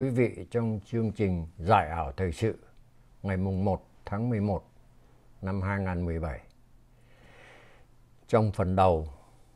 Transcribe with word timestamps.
quý 0.00 0.10
vị 0.10 0.46
trong 0.50 0.80
chương 0.84 1.12
trình 1.12 1.46
Giải 1.58 1.88
ảo 1.88 2.12
thời 2.12 2.32
sự 2.32 2.58
ngày 3.22 3.36
mùng 3.36 3.64
1 3.64 3.86
tháng 4.04 4.30
11 4.30 4.64
năm 5.42 5.62
2017. 5.62 6.40
Trong 8.28 8.52
phần 8.52 8.76
đầu 8.76 9.08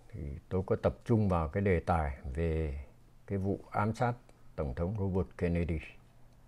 thì 0.08 0.20
tôi 0.48 0.62
có 0.66 0.76
tập 0.76 0.96
trung 1.04 1.28
vào 1.28 1.48
cái 1.48 1.62
đề 1.62 1.80
tài 1.80 2.16
về 2.34 2.84
cái 3.26 3.38
vụ 3.38 3.60
ám 3.70 3.94
sát 3.94 4.12
Tổng 4.56 4.74
thống 4.74 4.96
Robert 4.98 5.28
Kennedy 5.38 5.78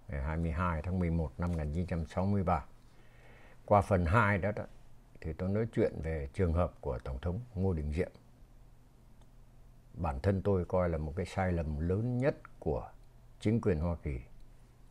ngày 0.08 0.22
22 0.22 0.82
tháng 0.82 0.98
11 0.98 1.32
năm 1.38 1.50
1963. 1.50 2.64
Qua 3.64 3.80
phần 3.80 4.04
2 4.04 4.38
đó, 4.38 4.52
đó 4.52 4.64
thì 5.20 5.32
tôi 5.32 5.48
nói 5.48 5.66
chuyện 5.74 5.92
về 6.02 6.28
trường 6.32 6.52
hợp 6.52 6.72
của 6.80 6.98
Tổng 6.98 7.18
thống 7.20 7.40
Ngô 7.54 7.72
Đình 7.72 7.92
Diệm. 7.92 8.10
Bản 9.94 10.20
thân 10.20 10.42
tôi 10.42 10.64
coi 10.64 10.88
là 10.88 10.98
một 10.98 11.12
cái 11.16 11.26
sai 11.26 11.52
lầm 11.52 11.88
lớn 11.88 12.18
nhất 12.18 12.36
của 12.58 12.90
chính 13.44 13.60
quyền 13.60 13.78
Hoa 13.78 13.96
Kỳ 14.02 14.20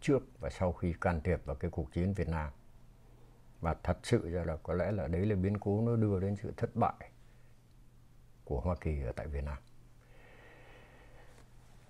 trước 0.02 0.40
và 0.40 0.50
sau 0.50 0.74
khi 0.74 0.94
can 1.02 1.22
thiệp 1.22 1.46
vào 1.46 1.56
cái 1.56 1.72
cuộc 1.72 1.94
chiến 1.94 2.14
Việt 2.14 2.28
Nam. 2.28 2.52
Và 3.62 3.76
thật 3.84 3.98
sự 4.04 4.30
ra 4.30 4.44
là 4.44 4.58
có 4.64 4.74
lẽ 4.74 4.92
là 4.92 5.08
đấy 5.08 5.26
là 5.26 5.36
biến 5.36 5.58
cố 5.58 5.82
nó 5.82 5.96
đưa 5.96 6.20
đến 6.20 6.36
sự 6.36 6.54
thất 6.58 6.76
bại 6.76 7.12
của 8.44 8.60
Hoa 8.60 8.76
Kỳ 8.82 9.02
ở 9.02 9.12
tại 9.12 9.28
Việt 9.28 9.44
Nam. 9.44 9.58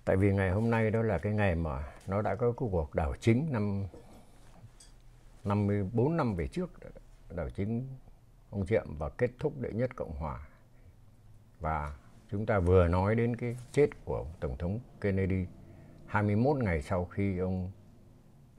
Tại 0.04 0.16
vì 0.16 0.32
ngày 0.32 0.50
hôm 0.50 0.70
nay 0.70 0.90
đó 0.90 1.02
là 1.02 1.18
cái 1.18 1.32
ngày 1.32 1.54
mà 1.54 1.92
nó 2.06 2.22
đã 2.22 2.34
có 2.34 2.52
cái 2.52 2.68
cuộc 2.70 2.94
đảo 2.94 3.14
chính 3.20 3.52
năm 3.52 3.84
54 5.44 6.16
năm 6.16 6.34
về 6.34 6.48
trước 6.48 6.70
đảo 7.30 7.50
chính 7.50 7.88
ông 8.50 8.66
Diệm 8.66 8.98
và 8.98 9.08
kết 9.08 9.30
thúc 9.38 9.60
đệ 9.60 9.72
nhất 9.72 9.96
Cộng 9.96 10.16
Hòa. 10.16 10.46
Và 11.60 11.96
chúng 12.30 12.46
ta 12.46 12.58
vừa 12.58 12.88
nói 12.88 13.14
đến 13.14 13.36
cái 13.36 13.56
chết 13.72 13.88
của 14.04 14.26
Tổng 14.40 14.58
thống 14.58 14.80
Kennedy 15.00 15.46
21 16.06 16.56
ngày 16.56 16.82
sau 16.82 17.04
khi 17.04 17.38
ông 17.38 17.70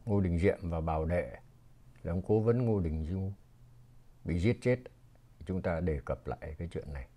Ngô 0.06 0.22
Đình 0.22 0.40
Diệm 0.40 0.70
và 0.70 0.82
Bảo 0.82 1.06
Đệ 1.06 1.38
là 2.04 2.14
ông 2.14 2.22
cố 2.28 2.40
vấn 2.40 2.66
Ngô 2.66 2.80
Đình 2.80 3.06
Du 3.06 3.32
bị 4.24 4.40
giết 4.40 4.58
chết, 4.62 4.80
chúng 5.46 5.62
ta 5.62 5.80
đề 5.80 6.00
cập 6.06 6.28
lại 6.28 6.56
cái 6.58 6.68
chuyện 6.72 6.94
này. 6.94 7.08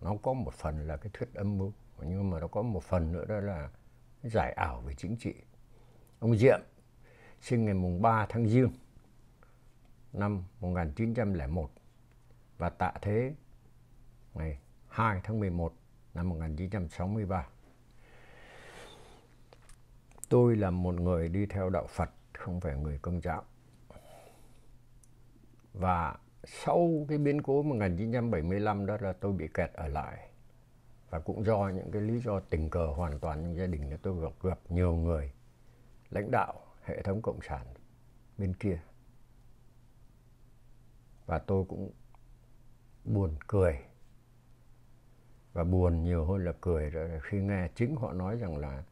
Nó 0.00 0.16
có 0.22 0.32
một 0.32 0.54
phần 0.54 0.86
là 0.86 0.96
cái 0.96 1.10
thuyết 1.12 1.34
âm 1.34 1.58
mưu, 1.58 1.72
nhưng 2.02 2.30
mà 2.30 2.40
nó 2.40 2.46
có 2.48 2.62
một 2.62 2.82
phần 2.82 3.12
nữa 3.12 3.24
đó 3.24 3.40
là 3.40 3.70
cái 4.22 4.30
giải 4.30 4.52
ảo 4.52 4.80
về 4.80 4.94
chính 4.94 5.16
trị. 5.16 5.34
Ông 6.18 6.36
Diệm 6.36 6.60
sinh 7.40 7.64
ngày 7.64 7.74
mùng 7.74 8.02
3 8.02 8.26
tháng 8.28 8.48
Giêng 8.48 8.70
năm 10.12 10.44
1901 10.60 11.70
và 12.58 12.70
tạ 12.70 12.92
thế 13.02 13.34
ngày 14.34 14.58
2 14.88 15.20
tháng 15.24 15.40
11 15.40 15.74
năm 16.14 16.28
1963 16.28 17.46
tôi 20.30 20.56
là 20.56 20.70
một 20.70 20.94
người 20.94 21.28
đi 21.28 21.46
theo 21.46 21.70
đạo 21.70 21.86
Phật, 21.86 22.10
không 22.32 22.60
phải 22.60 22.76
người 22.76 22.98
công 23.02 23.20
giáo. 23.20 23.44
Và 25.74 26.18
sau 26.44 27.06
cái 27.08 27.18
biến 27.18 27.42
cố 27.42 27.62
1975 27.62 28.86
đó 28.86 28.96
là 29.00 29.12
tôi 29.12 29.32
bị 29.32 29.48
kẹt 29.54 29.72
ở 29.72 29.88
lại. 29.88 30.28
Và 31.10 31.18
cũng 31.18 31.44
do 31.44 31.68
những 31.68 31.90
cái 31.90 32.02
lý 32.02 32.20
do 32.20 32.40
tình 32.40 32.70
cờ 32.70 32.86
hoàn 32.86 33.18
toàn 33.18 33.42
trong 33.42 33.56
gia 33.56 33.66
đình 33.66 33.98
tôi 34.02 34.22
gặp 34.22 34.32
gặp 34.42 34.58
nhiều 34.68 34.94
người, 34.94 35.32
lãnh 36.10 36.30
đạo, 36.30 36.54
hệ 36.84 37.02
thống 37.02 37.22
cộng 37.22 37.40
sản 37.42 37.66
bên 38.38 38.54
kia. 38.54 38.80
Và 41.26 41.38
tôi 41.38 41.64
cũng 41.68 41.90
buồn 43.04 43.36
cười. 43.46 43.78
Và 45.52 45.64
buồn 45.64 46.02
nhiều 46.02 46.24
hơn 46.24 46.44
là 46.44 46.52
cười. 46.60 46.90
Rồi 46.90 47.20
khi 47.22 47.38
nghe 47.38 47.68
chính 47.74 47.96
họ 47.96 48.12
nói 48.12 48.36
rằng 48.36 48.56
là 48.56 48.82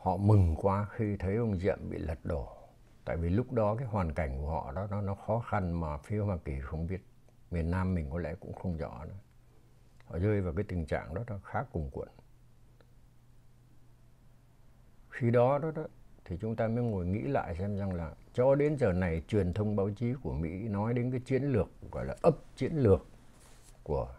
họ 0.00 0.16
mừng 0.16 0.56
quá 0.56 0.86
khi 0.90 1.16
thấy 1.16 1.36
ông 1.36 1.58
Diệm 1.58 1.78
bị 1.90 1.98
lật 1.98 2.18
đổ. 2.24 2.48
Tại 3.04 3.16
vì 3.16 3.28
lúc 3.28 3.52
đó 3.52 3.74
cái 3.74 3.86
hoàn 3.88 4.12
cảnh 4.12 4.40
của 4.40 4.50
họ 4.50 4.72
đó 4.72 4.86
nó 4.90 5.00
nó 5.00 5.14
khó 5.14 5.38
khăn 5.38 5.80
mà 5.80 5.98
phía 5.98 6.18
Hoa 6.18 6.38
Kỳ 6.44 6.60
không 6.60 6.86
biết. 6.86 7.04
Miền 7.50 7.70
Nam 7.70 7.94
mình 7.94 8.10
có 8.10 8.18
lẽ 8.18 8.34
cũng 8.40 8.52
không 8.52 8.76
rõ 8.76 9.04
nữa. 9.04 9.18
Họ 10.04 10.18
rơi 10.18 10.40
vào 10.40 10.52
cái 10.52 10.64
tình 10.68 10.86
trạng 10.86 11.14
đó 11.14 11.22
nó 11.26 11.38
khá 11.44 11.62
cùng 11.72 11.90
cuộn. 11.90 12.08
Khi 15.10 15.30
đó 15.30 15.58
đó, 15.58 15.70
đó 15.70 15.86
thì 16.24 16.36
chúng 16.40 16.56
ta 16.56 16.68
mới 16.68 16.84
ngồi 16.84 17.06
nghĩ 17.06 17.22
lại 17.22 17.56
xem 17.58 17.76
rằng 17.76 17.92
là 17.92 18.14
cho 18.32 18.54
đến 18.54 18.76
giờ 18.78 18.92
này 18.92 19.22
truyền 19.28 19.52
thông 19.52 19.76
báo 19.76 19.90
chí 19.90 20.14
của 20.22 20.32
Mỹ 20.32 20.68
nói 20.68 20.94
đến 20.94 21.10
cái 21.10 21.20
chiến 21.20 21.42
lược 21.42 21.68
gọi 21.92 22.04
là 22.06 22.16
ấp 22.22 22.36
chiến 22.56 22.72
lược 22.72 23.06
của 23.82 24.14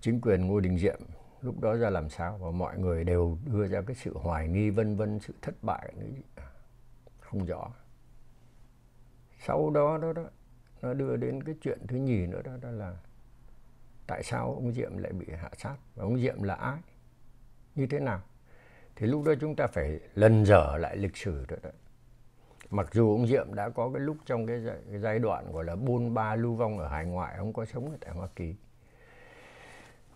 chính 0.00 0.20
quyền 0.20 0.46
Ngô 0.46 0.60
Đình 0.60 0.78
Diệm 0.78 1.00
lúc 1.42 1.60
đó 1.60 1.76
ra 1.76 1.90
làm 1.90 2.08
sao 2.08 2.38
và 2.38 2.50
mọi 2.50 2.78
người 2.78 3.04
đều 3.04 3.38
đưa 3.44 3.66
ra 3.66 3.82
cái 3.86 3.96
sự 3.96 4.14
hoài 4.18 4.48
nghi 4.48 4.70
vân 4.70 4.96
vân 4.96 5.18
sự 5.20 5.34
thất 5.42 5.54
bại 5.62 5.92
à, 6.36 6.46
không 7.20 7.44
rõ. 7.44 7.72
Sau 9.38 9.70
đó 9.70 9.98
đó 9.98 10.12
đó 10.12 10.24
nó 10.82 10.94
đưa 10.94 11.16
đến 11.16 11.42
cái 11.42 11.54
chuyện 11.62 11.78
thứ 11.88 11.96
nhì 11.96 12.26
nữa 12.26 12.42
đó, 12.44 12.52
đó 12.60 12.70
là 12.70 12.96
tại 14.06 14.22
sao 14.22 14.54
ông 14.54 14.72
Diệm 14.72 14.98
lại 14.98 15.12
bị 15.12 15.26
hạ 15.36 15.50
sát 15.56 15.76
và 15.94 16.04
ông 16.04 16.18
Diệm 16.18 16.42
là 16.42 16.54
ai? 16.54 16.78
Như 17.74 17.86
thế 17.86 18.00
nào? 18.00 18.20
Thì 18.96 19.06
lúc 19.06 19.24
đó 19.24 19.32
chúng 19.40 19.56
ta 19.56 19.66
phải 19.66 20.00
lần 20.14 20.44
dở 20.44 20.76
lại 20.76 20.96
lịch 20.96 21.16
sử 21.16 21.46
đó, 21.48 21.56
đó. 21.62 21.70
mặc 22.70 22.88
dù 22.92 23.12
ông 23.12 23.26
Diệm 23.26 23.54
đã 23.54 23.68
có 23.68 23.90
cái 23.94 24.00
lúc 24.00 24.16
trong 24.26 24.46
cái 24.46 24.60
giai, 24.60 24.76
cái 24.90 25.00
giai 25.00 25.18
đoạn 25.18 25.52
gọi 25.52 25.64
là 25.64 25.76
buôn 25.76 26.14
ba 26.14 26.36
lưu 26.36 26.54
vong 26.54 26.78
ở 26.78 26.88
hải 26.88 27.04
ngoại 27.04 27.36
ông 27.36 27.52
có 27.52 27.64
sống 27.64 27.90
ở 27.90 27.96
tại 28.00 28.14
Hoa 28.14 28.28
Kỳ 28.36 28.54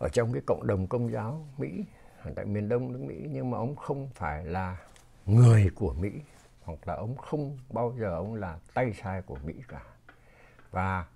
ở 0.03 0.09
trong 0.09 0.33
cái 0.33 0.43
cộng 0.47 0.67
đồng 0.67 0.87
công 0.87 1.13
giáo 1.13 1.47
Mỹ 1.59 1.85
tại 2.35 2.45
miền 2.45 2.69
Đông 2.69 2.93
nước 2.93 3.01
Mỹ, 3.01 3.29
nhưng 3.31 3.51
mà 3.51 3.59
ông 3.59 3.77
không 3.77 4.09
phải 4.15 4.45
là 4.45 4.77
người 5.27 5.71
của 5.75 5.93
Mỹ, 5.93 6.11
hoặc 6.63 6.79
là 6.89 6.95
ông 6.95 7.17
không 7.17 7.59
bao 7.71 7.95
giờ 7.99 8.15
ông 8.15 8.35
là 8.35 8.59
tay 8.75 8.93
sai 9.03 9.23
của 9.23 9.37
Mỹ 9.45 9.55
cả. 9.69 9.83
Và 10.71 11.07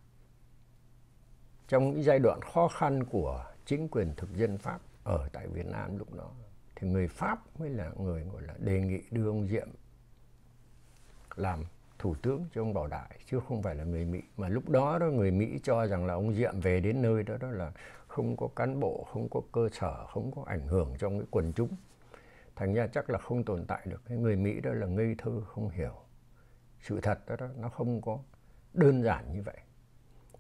trong 1.69 1.91
những 1.91 2.03
giai 2.03 2.19
đoạn 2.19 2.41
khó 2.55 2.69
khăn 2.69 3.05
của 3.05 3.45
chính 3.65 3.89
quyền 3.89 4.15
thực 4.17 4.37
dân 4.37 4.59
Pháp 4.59 4.81
ở 5.05 5.29
tại 5.33 5.49
Việt 5.49 5.67
Nam 5.67 5.99
lúc 5.99 6.15
đó, 6.15 6.31
thì 6.77 6.89
người 6.89 7.09
Pháp 7.09 7.39
mới 7.59 7.71
là 7.71 7.91
người, 7.99 8.25
gọi 8.33 8.43
là, 8.43 8.55
đề 8.59 8.81
nghị 8.81 9.03
đưa 9.11 9.29
ông 9.29 9.47
Diệm 9.49 9.69
làm 11.37 11.65
thủ 11.99 12.15
tướng 12.23 12.45
cho 12.55 12.63
ông 12.63 12.75
Bảo 12.75 12.87
Đại, 12.87 13.19
chứ 13.31 13.41
không 13.49 13.63
phải 13.63 13.75
là 13.75 13.85
người 13.85 14.05
Mỹ. 14.05 14.23
Mà 14.37 14.49
lúc 14.49 14.69
đó 14.69 14.99
đó, 14.99 15.07
người 15.07 15.31
Mỹ 15.31 15.59
cho 15.63 15.87
rằng 15.87 16.07
là 16.07 16.15
ông 16.15 16.35
Diệm 16.35 16.61
về 16.61 16.81
đến 16.81 17.03
nơi 17.03 17.23
đó 17.23 17.35
đó 17.41 17.51
là 17.51 17.73
không 18.17 18.37
có 18.37 18.49
cán 18.57 18.81
bộ 18.81 19.07
không 19.13 19.29
có 19.29 19.41
cơ 19.53 19.69
sở 19.73 20.07
không 20.07 20.31
có 20.33 20.43
ảnh 20.47 20.67
hưởng 20.67 20.95
trong 20.99 21.19
cái 21.19 21.27
quần 21.31 21.53
chúng. 21.53 21.77
Thành 22.57 22.75
ra 22.75 22.87
chắc 22.87 23.11
là 23.11 23.19
không 23.19 23.45
tồn 23.45 23.65
tại 23.69 23.81
được. 23.85 24.03
Cái 24.09 24.19
người 24.19 24.37
Mỹ 24.37 24.61
đó 24.61 24.71
là 24.73 24.87
ngây 24.87 25.15
thơ 25.19 25.41
không 25.47 25.71
hiểu. 25.71 25.95
Sự 26.81 27.01
thật 27.01 27.19
đó, 27.29 27.37
đó 27.37 27.47
nó 27.57 27.69
không 27.69 28.01
có 28.03 28.19
đơn 28.73 29.03
giản 29.03 29.33
như 29.33 29.43
vậy. 29.43 29.57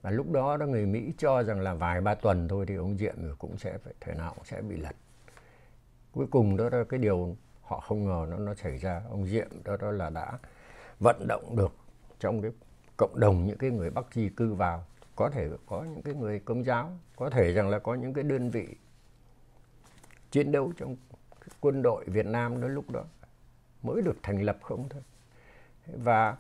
Và 0.02 0.10
lúc 0.10 0.32
đó 0.32 0.56
đó 0.56 0.66
người 0.66 0.86
Mỹ 0.86 1.12
cho 1.18 1.42
rằng 1.42 1.60
là 1.60 1.74
vài 1.74 2.00
ba 2.00 2.14
tuần 2.14 2.48
thôi 2.48 2.64
thì 2.68 2.74
ông 2.74 2.98
Diệm 2.98 3.16
cũng 3.38 3.58
sẽ 3.58 3.78
phải 3.78 3.94
thể 4.00 4.14
nào 4.14 4.32
cũng 4.36 4.44
sẽ 4.44 4.62
bị 4.62 4.76
lật. 4.76 4.96
Cuối 6.12 6.26
cùng 6.30 6.56
đó, 6.56 6.68
là 6.72 6.84
cái 6.84 7.00
điều 7.00 7.36
họ 7.62 7.80
không 7.80 8.04
ngờ 8.04 8.26
nó 8.30 8.36
nó 8.38 8.54
xảy 8.54 8.78
ra. 8.78 9.02
Ông 9.10 9.26
Diệm 9.26 9.48
đó 9.64 9.76
đó 9.76 9.90
là 9.90 10.10
đã 10.10 10.38
vận 11.00 11.26
động 11.28 11.56
được 11.56 11.72
trong 12.18 12.42
cái 12.42 12.50
cộng 12.96 13.20
đồng 13.20 13.46
những 13.46 13.58
cái 13.58 13.70
người 13.70 13.90
Bắc 13.90 14.14
di 14.14 14.28
cư 14.28 14.54
vào 14.54 14.84
có 15.16 15.30
thể 15.30 15.48
có 15.66 15.84
những 15.84 16.02
cái 16.02 16.14
người 16.14 16.38
công 16.38 16.64
giáo 16.64 16.98
có 17.16 17.30
thể 17.30 17.52
rằng 17.52 17.68
là 17.68 17.78
có 17.78 17.94
những 17.94 18.14
cái 18.14 18.24
đơn 18.24 18.50
vị 18.50 18.66
chiến 20.30 20.52
đấu 20.52 20.72
trong 20.76 20.96
quân 21.60 21.82
đội 21.82 22.04
Việt 22.04 22.26
Nam 22.26 22.60
đó 22.60 22.68
lúc 22.68 22.90
đó 22.90 23.04
mới 23.82 24.02
được 24.02 24.16
thành 24.22 24.42
lập 24.42 24.58
không 24.62 24.88
thôi. 24.88 25.02
Và 25.86 26.36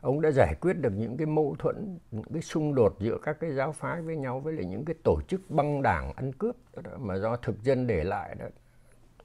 ông 0.00 0.20
đã 0.20 0.30
giải 0.30 0.54
quyết 0.60 0.72
được 0.72 0.92
những 0.96 1.16
cái 1.16 1.26
mâu 1.26 1.56
thuẫn 1.58 1.98
những 2.10 2.32
cái 2.32 2.42
xung 2.42 2.74
đột 2.74 2.96
giữa 2.98 3.18
các 3.22 3.36
cái 3.40 3.52
giáo 3.52 3.72
phái 3.72 4.02
với 4.02 4.16
nhau 4.16 4.40
với 4.40 4.52
lại 4.52 4.64
những 4.64 4.84
cái 4.84 4.94
tổ 5.04 5.20
chức 5.28 5.50
băng 5.50 5.82
đảng 5.82 6.12
ăn 6.12 6.32
cướp 6.32 6.56
đó, 6.76 6.82
đó 6.84 6.90
mà 6.98 7.18
do 7.18 7.36
thực 7.36 7.62
dân 7.62 7.86
để 7.86 8.04
lại 8.04 8.34
đó 8.34 8.46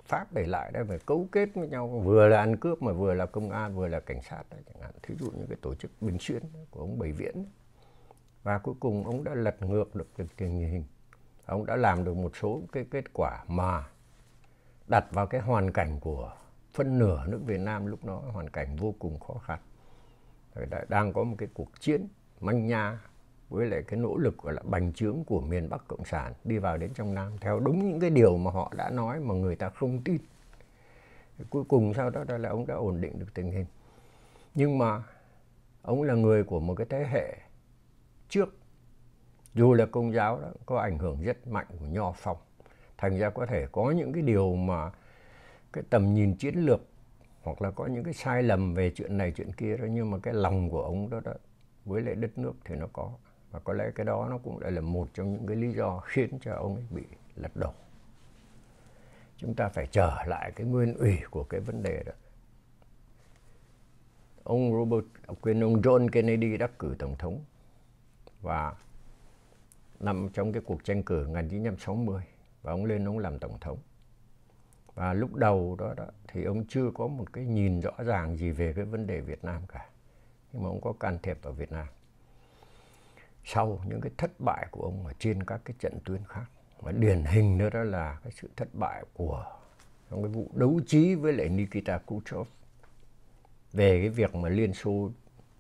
pháp 0.05 0.33
để 0.33 0.45
lại 0.47 0.71
đó 0.71 0.81
phải 0.87 0.99
cấu 1.05 1.27
kết 1.31 1.49
với 1.55 1.67
nhau 1.67 1.87
vừa 1.87 2.27
là 2.27 2.39
ăn 2.39 2.57
cướp 2.57 2.81
mà 2.81 2.91
vừa 2.91 3.13
là 3.13 3.25
công 3.25 3.51
an 3.51 3.75
vừa 3.75 3.87
là 3.87 3.99
cảnh 3.99 4.21
sát 4.21 4.43
đó, 4.51 4.57
chẳng 4.65 4.81
hạn. 4.81 4.91
Thí 5.03 5.15
dụ 5.19 5.31
như 5.31 5.45
cái 5.49 5.57
tổ 5.61 5.75
chức 5.75 5.91
bình 6.01 6.17
xuyên 6.19 6.43
của 6.71 6.79
ông 6.79 6.99
bảy 6.99 7.11
viễn 7.11 7.45
và 8.43 8.57
cuối 8.57 8.75
cùng 8.79 9.05
ông 9.05 9.23
đã 9.23 9.33
lật 9.35 9.61
ngược 9.61 9.95
được 9.95 10.07
tình 10.37 10.59
hình 10.59 10.83
ông 11.45 11.65
đã 11.65 11.75
làm 11.75 12.03
được 12.03 12.13
một 12.13 12.35
số 12.35 12.61
cái 12.71 12.85
kết 12.91 13.13
quả 13.13 13.43
mà 13.47 13.87
đặt 14.87 15.05
vào 15.11 15.27
cái 15.27 15.41
hoàn 15.41 15.71
cảnh 15.71 15.99
của 15.99 16.33
phân 16.73 16.99
nửa 16.99 17.25
nước 17.27 17.41
Việt 17.45 17.59
Nam 17.59 17.85
lúc 17.85 18.05
đó, 18.05 18.23
hoàn 18.31 18.49
cảnh 18.49 18.75
vô 18.75 18.93
cùng 18.99 19.19
khó 19.19 19.33
khăn 19.33 19.59
đang 20.89 21.13
có 21.13 21.23
một 21.23 21.35
cái 21.37 21.49
cuộc 21.53 21.79
chiến 21.79 22.07
manh 22.39 22.67
nha 22.67 22.99
với 23.49 23.67
lại 23.67 23.83
cái 23.87 23.99
nỗ 23.99 24.17
lực, 24.17 24.37
gọi 24.37 24.53
là, 24.53 24.61
bành 24.65 24.93
trướng 24.93 25.23
của 25.27 25.41
miền 25.41 25.69
Bắc 25.69 25.87
Cộng 25.87 26.05
sản 26.05 26.33
đi 26.43 26.57
vào 26.57 26.77
đến 26.77 26.93
trong 26.93 27.13
Nam, 27.13 27.37
theo 27.41 27.59
đúng 27.59 27.89
những 27.89 27.99
cái 27.99 28.09
điều 28.09 28.37
mà 28.37 28.51
họ 28.51 28.73
đã 28.75 28.89
nói 28.89 29.19
mà 29.19 29.33
người 29.35 29.55
ta 29.55 29.69
không 29.69 30.01
tin. 30.03 30.17
Cuối 31.49 31.63
cùng 31.63 31.93
sau 31.93 32.09
đó 32.09 32.23
là 32.37 32.49
ông 32.49 32.67
đã 32.67 32.75
ổn 32.75 33.01
định 33.01 33.19
được 33.19 33.33
tình 33.33 33.51
hình. 33.51 33.65
Nhưng 34.55 34.77
mà 34.77 35.03
ông 35.81 36.03
là 36.03 36.13
người 36.13 36.43
của 36.43 36.59
một 36.59 36.75
cái 36.75 36.87
thế 36.89 37.07
hệ 37.11 37.37
trước. 38.29 38.55
Dù 39.53 39.73
là 39.73 39.85
công 39.85 40.13
giáo 40.13 40.41
đó 40.41 40.47
có 40.65 40.79
ảnh 40.79 40.97
hưởng 40.97 41.21
rất 41.21 41.47
mạnh 41.47 41.67
của 41.79 41.85
nho 41.85 42.11
phong 42.11 42.37
thành 42.99 43.19
ra 43.19 43.29
có 43.29 43.45
thể 43.45 43.67
có 43.71 43.91
những 43.91 44.13
cái 44.13 44.21
điều 44.21 44.55
mà 44.55 44.91
cái 45.73 45.83
tầm 45.89 46.13
nhìn 46.13 46.35
chiến 46.35 46.55
lược 46.55 46.81
hoặc 47.43 47.61
là 47.61 47.71
có 47.71 47.85
những 47.85 48.03
cái 48.03 48.13
sai 48.13 48.43
lầm 48.43 48.73
về 48.73 48.91
chuyện 48.95 49.17
này 49.17 49.31
chuyện 49.31 49.51
kia 49.51 49.77
đó 49.77 49.85
nhưng 49.89 50.11
mà 50.11 50.17
cái 50.23 50.33
lòng 50.33 50.69
của 50.69 50.81
ông 50.81 51.09
đó, 51.09 51.19
đó 51.23 51.33
với 51.85 52.01
lại 52.01 52.15
đất 52.15 52.37
nước 52.37 52.53
thì 52.65 52.75
nó 52.75 52.87
có. 52.93 53.11
Và 53.51 53.59
có 53.59 53.73
lẽ 53.73 53.91
cái 53.95 54.05
đó 54.05 54.27
nó 54.29 54.37
cũng 54.37 54.59
lại 54.59 54.71
là 54.71 54.81
một 54.81 55.07
trong 55.13 55.31
những 55.31 55.47
cái 55.47 55.55
lý 55.55 55.71
do 55.71 55.99
khiến 55.99 56.39
cho 56.41 56.53
ông 56.53 56.75
ấy 56.75 56.85
bị 56.89 57.03
lật 57.35 57.51
đổ. 57.55 57.71
Chúng 59.37 59.53
ta 59.53 59.69
phải 59.69 59.87
trở 59.91 60.23
lại 60.27 60.51
cái 60.55 60.67
nguyên 60.67 60.93
ủy 60.93 61.17
của 61.31 61.43
cái 61.43 61.59
vấn 61.59 61.83
đề 61.83 62.03
đó. 62.05 62.13
Ông 64.43 64.71
Robert 64.73 65.05
quên 65.41 65.63
ông 65.63 65.81
John 65.81 66.09
Kennedy 66.09 66.57
đắc 66.57 66.71
cử 66.79 66.95
tổng 66.99 67.15
thống 67.17 67.39
và 68.41 68.75
nằm 69.99 70.29
trong 70.33 70.53
cái 70.53 70.61
cuộc 70.65 70.83
tranh 70.83 71.03
cử 71.03 71.27
1960 71.27 72.21
và 72.61 72.71
ông 72.71 72.85
lên 72.85 73.07
ông 73.07 73.19
làm 73.19 73.39
tổng 73.39 73.59
thống. 73.59 73.77
Và 74.95 75.13
lúc 75.13 75.35
đầu 75.35 75.75
đó, 75.79 75.93
đó 75.97 76.05
thì 76.27 76.43
ông 76.43 76.65
chưa 76.67 76.91
có 76.93 77.07
một 77.07 77.33
cái 77.33 77.45
nhìn 77.45 77.79
rõ 77.79 77.91
ràng 78.05 78.37
gì 78.37 78.51
về 78.51 78.73
cái 78.73 78.85
vấn 78.85 79.07
đề 79.07 79.21
Việt 79.21 79.43
Nam 79.43 79.61
cả. 79.67 79.89
Nhưng 80.53 80.63
mà 80.63 80.69
ông 80.69 80.81
có 80.81 80.93
can 80.93 81.19
thiệp 81.23 81.37
vào 81.41 81.53
Việt 81.53 81.71
Nam. 81.71 81.87
Sau 83.43 83.81
những 83.85 84.01
cái 84.01 84.11
thất 84.17 84.31
bại 84.39 84.67
của 84.71 84.81
ông 84.81 85.07
ở 85.07 85.13
trên 85.19 85.43
các 85.43 85.61
cái 85.65 85.75
trận 85.79 85.99
tuyến 86.05 86.21
khác 86.27 86.45
và 86.79 86.91
điển 86.91 87.23
hình 87.23 87.57
nữa 87.57 87.69
đó 87.69 87.83
là 87.83 88.19
cái 88.23 88.31
sự 88.31 88.49
thất 88.55 88.67
bại 88.73 89.03
của 89.13 89.45
trong 90.09 90.23
cái 90.23 90.31
vụ 90.31 90.51
đấu 90.53 90.79
trí 90.87 91.15
với 91.15 91.33
lại 91.33 91.49
Nikita 91.49 91.99
Khrushchev 92.07 92.47
về 93.73 93.99
cái 93.99 94.09
việc 94.09 94.35
mà 94.35 94.49
Liên 94.49 94.73
Xô 94.73 95.11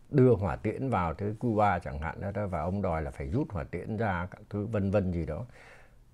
đưa 0.09 0.35
hỏa 0.35 0.55
tiễn 0.55 0.89
vào 0.89 1.13
tới 1.13 1.35
Cuba 1.39 1.79
chẳng 1.79 1.99
hạn 1.99 2.33
đó 2.33 2.47
và 2.47 2.61
ông 2.61 2.81
đòi 2.81 3.01
là 3.01 3.11
phải 3.11 3.27
rút 3.27 3.51
hỏa 3.51 3.63
tiễn 3.63 3.97
ra 3.97 4.27
các 4.31 4.41
thứ 4.49 4.65
vân 4.65 4.91
vân 4.91 5.11
gì 5.11 5.25
đó. 5.25 5.45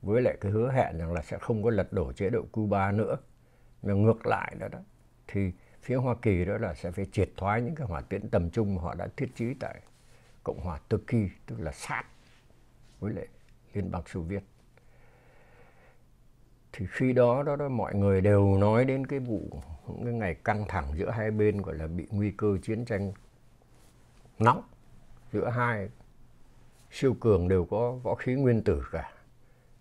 Với 0.02 0.22
lại 0.22 0.38
cái 0.42 0.52
hứa 0.52 0.72
hẹn 0.72 0.98
rằng 0.98 1.14
là 1.14 1.22
sẽ 1.22 1.38
không 1.38 1.64
có 1.64 1.70
lật 1.70 1.94
đổ 1.94 2.14
chế 2.14 2.30
độ 2.30 2.42
Cuba 2.52 2.92
nữa. 2.92 3.18
Mà 3.84 3.94
ngược 3.94 4.28
lại 4.28 4.56
đó 4.60 4.68
đó 4.68 4.80
thì 5.28 5.52
phía 5.82 5.96
Hoa 5.96 6.16
Kỳ 6.22 6.46
đó 6.46 6.58
là 6.58 6.74
sẽ 6.74 6.92
phải 6.92 7.06
triệt 7.12 7.30
thoái 7.38 7.62
những 7.62 7.76
cái 7.76 7.88
hỏa 7.88 8.02
tiễn 8.02 8.30
tầm 8.30 8.50
trung 8.50 8.76
mà 8.76 8.82
họ 8.82 8.96
đã 8.96 9.08
thiết 9.18 9.36
trí 9.36 9.54
tại 9.54 9.82
Cộng 10.44 10.60
hòa 10.60 10.80
Turkey 10.90 11.30
tức 11.46 11.60
là 11.60 11.72
sát 11.72 12.04
với 13.00 13.14
lại 13.14 13.28
Liên 13.74 13.92
bang 13.92 14.04
Xô 14.06 14.22
Viết. 14.22 14.44
Thì 16.74 16.86
khi 16.90 17.14
đó 17.14 17.44
đó, 17.44 17.56
đó 17.56 17.70
mọi 17.70 17.96
người 17.96 18.22
đều 18.22 18.58
nói 18.58 18.86
đến 18.86 19.08
cái 19.08 19.20
vụ 19.20 19.62
những 19.88 20.04
cái 20.06 20.14
ngày 20.14 20.36
căng 20.36 20.66
thẳng 20.68 20.86
giữa 20.96 21.10
hai 21.10 21.32
bên 21.32 21.62
gọi 21.62 21.76
là 21.76 21.88
bị 21.88 22.08
nguy 22.12 22.32
cơ 22.32 22.58
chiến 22.62 22.86
tranh 22.86 23.14
nóng. 24.40 24.64
Giữa 25.32 25.50
hai 25.50 25.90
siêu 26.92 27.16
cường 27.20 27.48
đều 27.48 27.66
có 27.66 27.92
võ 27.92 28.16
khí 28.16 28.34
nguyên 28.34 28.64
tử 28.64 28.84
cả. 28.92 29.12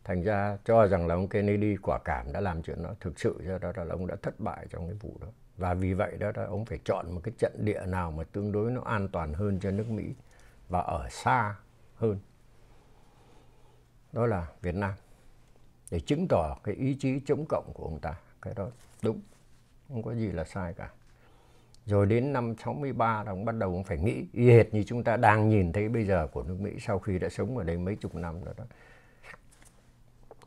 Thành 0.05 0.23
ra 0.23 0.59
cho 0.65 0.87
rằng 0.87 1.07
là 1.07 1.15
ông 1.15 1.29
Kennedy 1.29 1.77
quả 1.77 1.99
cảm 2.05 2.33
đã 2.33 2.41
làm 2.41 2.63
chuyện 2.63 2.83
đó 2.83 2.95
thực 3.01 3.21
sự 3.21 3.41
do 3.47 3.59
đó 3.59 3.73
là 3.77 3.95
ông 3.95 4.07
đã 4.07 4.17
thất 4.23 4.41
bại 4.41 4.67
trong 4.71 4.87
cái 4.87 4.97
vụ 5.01 5.17
đó. 5.21 5.27
Và 5.57 5.75
vì 5.75 5.95
vậy 5.95 6.17
đó, 6.19 6.33
là 6.35 6.45
ông 6.45 6.65
phải 6.65 6.79
chọn 6.85 7.15
một 7.15 7.21
cái 7.25 7.35
trận 7.39 7.53
địa 7.59 7.87
nào 7.87 8.11
mà 8.11 8.25
tương 8.25 8.53
đối 8.53 8.71
nó 8.71 8.81
an 8.81 9.09
toàn 9.09 9.35
hơn 9.35 9.61
cho 9.61 9.71
nước 9.71 9.91
Mỹ 9.91 10.15
và 10.69 10.81
ở 10.81 11.09
xa 11.11 11.57
hơn. 11.97 12.19
Đó 14.13 14.27
là 14.27 14.47
Việt 14.63 14.75
Nam. 14.75 14.95
Để 15.91 16.01
chứng 16.01 16.27
tỏ 16.29 16.57
cái 16.65 16.75
ý 16.75 16.97
chí 17.01 17.21
chống 17.27 17.45
cộng 17.49 17.73
của 17.75 17.85
ông 17.85 17.99
ta 17.99 18.15
cái 18.43 18.55
đó 18.55 18.69
đúng. 19.03 19.21
Không 19.89 20.03
có 20.03 20.15
gì 20.15 20.27
là 20.27 20.45
sai 20.45 20.75
cả 20.75 20.91
rồi 21.87 22.07
đến 22.07 22.33
năm 22.33 22.55
63 22.65 23.25
là 23.25 23.33
ông 23.33 23.45
bắt 23.45 23.55
đầu 23.55 23.71
ông 23.71 23.85
phải 23.85 23.99
nghĩ 23.99 24.27
y 24.33 24.51
hệt 24.51 24.75
như 24.75 24.83
chúng 24.83 25.05
ta 25.05 25.17
đang 25.17 25.49
nhìn 25.49 25.73
thấy 25.73 25.89
bây 25.89 26.05
giờ 26.05 26.27
của 26.33 26.43
nước 26.43 26.57
Mỹ 26.61 26.71
sau 26.81 26.99
khi 26.99 27.19
đã 27.19 27.29
sống 27.29 27.59
ở 27.59 27.65
đây 27.65 27.77
mấy 27.77 27.97
chục 27.97 28.15
năm 28.15 28.45
rồi 28.45 28.55
đó. 28.57 28.65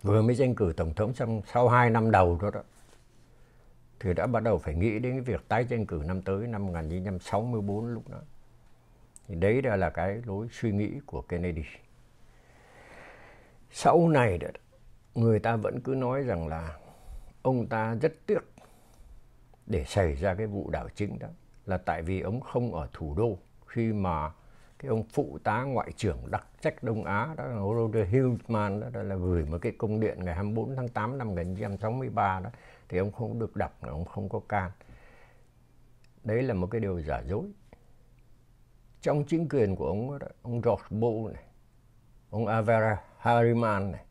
Vừa 0.01 0.21
mới 0.21 0.35
tranh 0.35 0.55
cử 0.55 0.73
tổng 0.77 0.93
thống 0.93 1.13
xong 1.13 1.41
sau 1.53 1.69
hai 1.69 1.89
năm 1.89 2.11
đầu 2.11 2.39
đó 2.41 2.51
đó 2.53 2.63
thì 3.99 4.13
đã 4.13 4.27
bắt 4.27 4.43
đầu 4.43 4.57
phải 4.57 4.75
nghĩ 4.75 4.99
đến 4.99 5.11
cái 5.11 5.21
việc 5.21 5.47
tái 5.47 5.65
tranh 5.69 5.85
cử 5.85 6.03
năm 6.05 6.21
tới 6.21 6.47
năm 6.47 6.65
1964 6.65 7.87
lúc 7.87 8.09
đó. 8.09 8.17
Thì 9.27 9.35
đấy 9.35 9.61
đã 9.61 9.75
là 9.75 9.89
cái 9.89 10.21
lối 10.25 10.47
suy 10.51 10.71
nghĩ 10.71 10.99
của 11.05 11.21
Kennedy. 11.21 11.63
Sau 13.71 14.09
này 14.09 14.37
đó, 14.37 14.47
người 15.15 15.39
ta 15.39 15.55
vẫn 15.55 15.79
cứ 15.81 15.95
nói 15.95 16.23
rằng 16.23 16.47
là 16.47 16.77
ông 17.41 17.67
ta 17.67 17.95
rất 18.01 18.13
tiếc 18.25 18.39
để 19.67 19.83
xảy 19.83 20.13
ra 20.13 20.35
cái 20.35 20.47
vụ 20.47 20.69
đảo 20.69 20.87
chính 20.95 21.19
đó 21.19 21.27
là 21.65 21.77
tại 21.77 22.01
vì 22.01 22.21
ông 22.21 22.41
không 22.41 22.73
ở 22.73 22.87
thủ 22.93 23.15
đô. 23.17 23.37
Khi 23.67 23.93
mà 23.93 24.31
cái 24.79 24.89
ông 24.89 25.03
phụ 25.13 25.37
tá 25.43 25.63
ngoại 25.63 25.91
trưởng 25.95 26.31
đặc 26.31 26.45
trách 26.61 26.83
Đông 26.83 27.03
Á 27.05 27.33
đó 27.37 27.45
là 27.45 27.55
Roger 27.55 28.07
Hillman 28.09 28.79
đó, 28.79 28.89
đó 28.89 29.03
là 29.03 29.15
gửi 29.15 29.45
một 29.45 29.57
cái 29.61 29.71
công 29.77 29.99
điện 29.99 30.19
ngày 30.23 30.35
24 30.35 30.75
tháng 30.75 30.87
8 30.87 31.17
năm 31.17 31.27
1963 31.27 32.39
đó 32.39 32.49
thì 32.89 32.97
ông 32.97 33.11
không 33.11 33.39
được 33.39 33.55
đọc 33.55 33.77
ông 33.81 34.05
không 34.05 34.29
có 34.29 34.39
can. 34.49 34.71
Đấy 36.23 36.43
là 36.43 36.53
một 36.53 36.67
cái 36.71 36.81
điều 36.81 37.01
giả 37.01 37.21
dối. 37.25 37.45
Trong 39.01 39.23
chính 39.23 39.49
quyền 39.49 39.75
của 39.75 39.87
ông 39.87 40.19
đó, 40.19 40.27
ông 40.41 40.61
George 40.61 40.83
Bull 40.89 41.33
này 41.33 41.43
ông 42.29 42.47
Avera 42.47 43.01
Harriman 43.17 43.91
này 43.91 44.05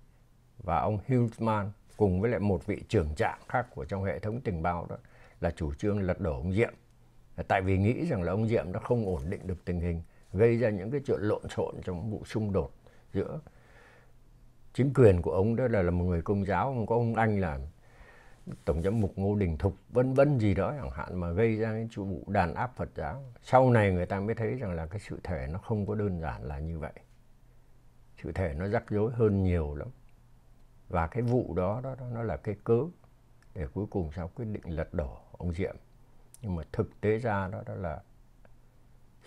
và 0.58 0.80
ông 0.80 0.98
Hillman 1.06 1.70
cùng 1.96 2.20
với 2.20 2.30
lại 2.30 2.40
một 2.40 2.66
vị 2.66 2.82
trưởng 2.88 3.14
trạng 3.16 3.38
khác 3.48 3.66
của 3.74 3.84
trong 3.84 4.04
hệ 4.04 4.18
thống 4.18 4.40
tình 4.40 4.62
báo 4.62 4.86
đó 4.88 4.96
là 5.40 5.50
chủ 5.50 5.74
trương 5.74 6.00
lật 6.00 6.20
đổ 6.20 6.32
ông 6.32 6.52
Diệm. 6.52 6.74
Tại 7.48 7.62
vì 7.62 7.78
nghĩ 7.78 8.06
rằng 8.06 8.22
là 8.22 8.32
ông 8.32 8.48
Diệm 8.48 8.72
nó 8.72 8.80
không 8.80 9.06
ổn 9.06 9.30
định 9.30 9.46
được 9.46 9.64
tình 9.64 9.80
hình 9.80 10.02
gây 10.32 10.56
ra 10.56 10.70
những 10.70 10.90
cái 10.90 11.00
chuyện 11.06 11.20
lộn 11.20 11.48
xộn 11.48 11.74
trong 11.84 12.10
vụ 12.10 12.24
xung 12.24 12.52
đột 12.52 12.72
giữa 13.12 13.40
chính 14.74 14.94
quyền 14.94 15.22
của 15.22 15.32
ông 15.32 15.56
đó 15.56 15.68
là, 15.68 15.82
là 15.82 15.90
một 15.90 16.04
người 16.04 16.22
công 16.22 16.46
giáo 16.46 16.66
không 16.66 16.86
có 16.86 16.94
ông 16.94 17.14
anh 17.14 17.40
là 17.40 17.58
tổng 18.64 18.82
giám 18.82 19.00
mục 19.00 19.12
ngô 19.16 19.34
đình 19.34 19.58
thục 19.58 19.74
vân 19.88 20.14
vân 20.14 20.38
gì 20.38 20.54
đó 20.54 20.74
chẳng 20.76 20.90
hạn 20.90 21.20
mà 21.20 21.30
gây 21.30 21.56
ra 21.56 21.72
cái 21.72 21.88
vụ 21.94 22.24
đàn 22.26 22.54
áp 22.54 22.76
phật 22.76 22.88
giáo. 22.96 23.22
Sau 23.42 23.70
này 23.70 23.92
người 23.92 24.06
ta 24.06 24.20
mới 24.20 24.34
thấy 24.34 24.54
rằng 24.54 24.72
là 24.72 24.86
cái 24.86 25.00
sự 25.00 25.20
thể 25.22 25.46
nó 25.50 25.58
không 25.58 25.86
có 25.86 25.94
đơn 25.94 26.20
giản 26.20 26.44
là 26.44 26.58
như 26.58 26.78
vậy. 26.78 26.92
Sự 28.22 28.32
thể 28.32 28.54
nó 28.54 28.68
rắc 28.68 28.84
rối 28.88 29.12
hơn 29.12 29.42
nhiều 29.42 29.74
lắm. 29.74 29.88
Và 30.88 31.06
cái 31.06 31.22
vụ 31.22 31.54
đó 31.54 31.80
đó, 31.84 31.94
đó 32.00 32.06
nó 32.14 32.22
là 32.22 32.36
cái 32.36 32.56
cớ 32.64 32.78
để 33.56 33.66
cuối 33.74 33.86
cùng 33.90 34.10
sau 34.12 34.28
quyết 34.28 34.44
định 34.44 34.76
lật 34.76 34.94
đổ 34.94 35.18
ông 35.32 35.52
diệm. 35.52 35.76
Nhưng 36.42 36.56
mà 36.56 36.62
thực 36.72 37.00
tế 37.00 37.18
ra 37.18 37.48
đó 37.48 37.62
đó 37.66 37.74
là 37.74 38.02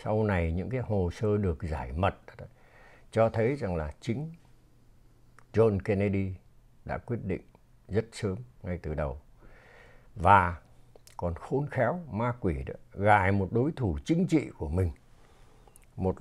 sau 0.03 0.23
này 0.23 0.51
những 0.51 0.69
cái 0.69 0.81
hồ 0.81 1.09
sơ 1.11 1.37
được 1.37 1.63
giải 1.63 1.91
mật 1.91 2.15
đó, 2.37 2.45
cho 3.11 3.29
thấy 3.29 3.55
rằng 3.55 3.75
là 3.75 3.93
chính 4.01 4.33
John 5.53 5.79
Kennedy 5.83 6.33
đã 6.85 6.97
quyết 6.97 7.19
định 7.23 7.41
rất 7.87 8.05
sớm 8.11 8.35
ngay 8.63 8.77
từ 8.77 8.93
đầu. 8.93 9.19
Và 10.15 10.61
còn 11.17 11.33
khốn 11.33 11.67
khéo 11.71 11.99
ma 12.11 12.33
quỷ 12.39 12.63
đó 12.63 12.73
gài 12.93 13.31
một 13.31 13.47
đối 13.51 13.71
thủ 13.71 13.97
chính 14.05 14.27
trị 14.27 14.50
của 14.57 14.69
mình 14.69 14.91
một 15.95 16.15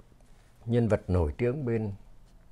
nhân 0.67 0.89
vật 0.89 1.11
nổi 1.11 1.35
tiếng 1.39 1.65
bên 1.65 1.93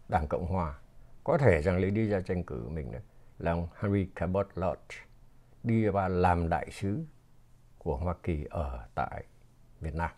đảng 0.08 0.26
cộng 0.28 0.46
hòa. 0.46 0.78
Có 1.25 1.38
thể 1.38 1.62
rằng 1.62 1.78
lấy 1.78 1.90
đi 1.90 2.08
ra 2.08 2.20
tranh 2.20 2.42
cử 2.42 2.68
mình 2.68 2.92
đó, 2.92 2.98
là 3.38 3.52
ông 3.52 3.68
Henry 3.80 4.08
Cabot 4.14 4.48
Lodge 4.54 5.05
đi 5.66 5.88
và 5.88 6.08
làm 6.08 6.49
đại 6.49 6.70
sứ 6.70 7.04
của 7.78 7.96
Hoa 7.96 8.14
Kỳ 8.23 8.44
ở 8.50 8.87
tại 8.94 9.25
Việt 9.80 9.94
Nam 9.94 10.11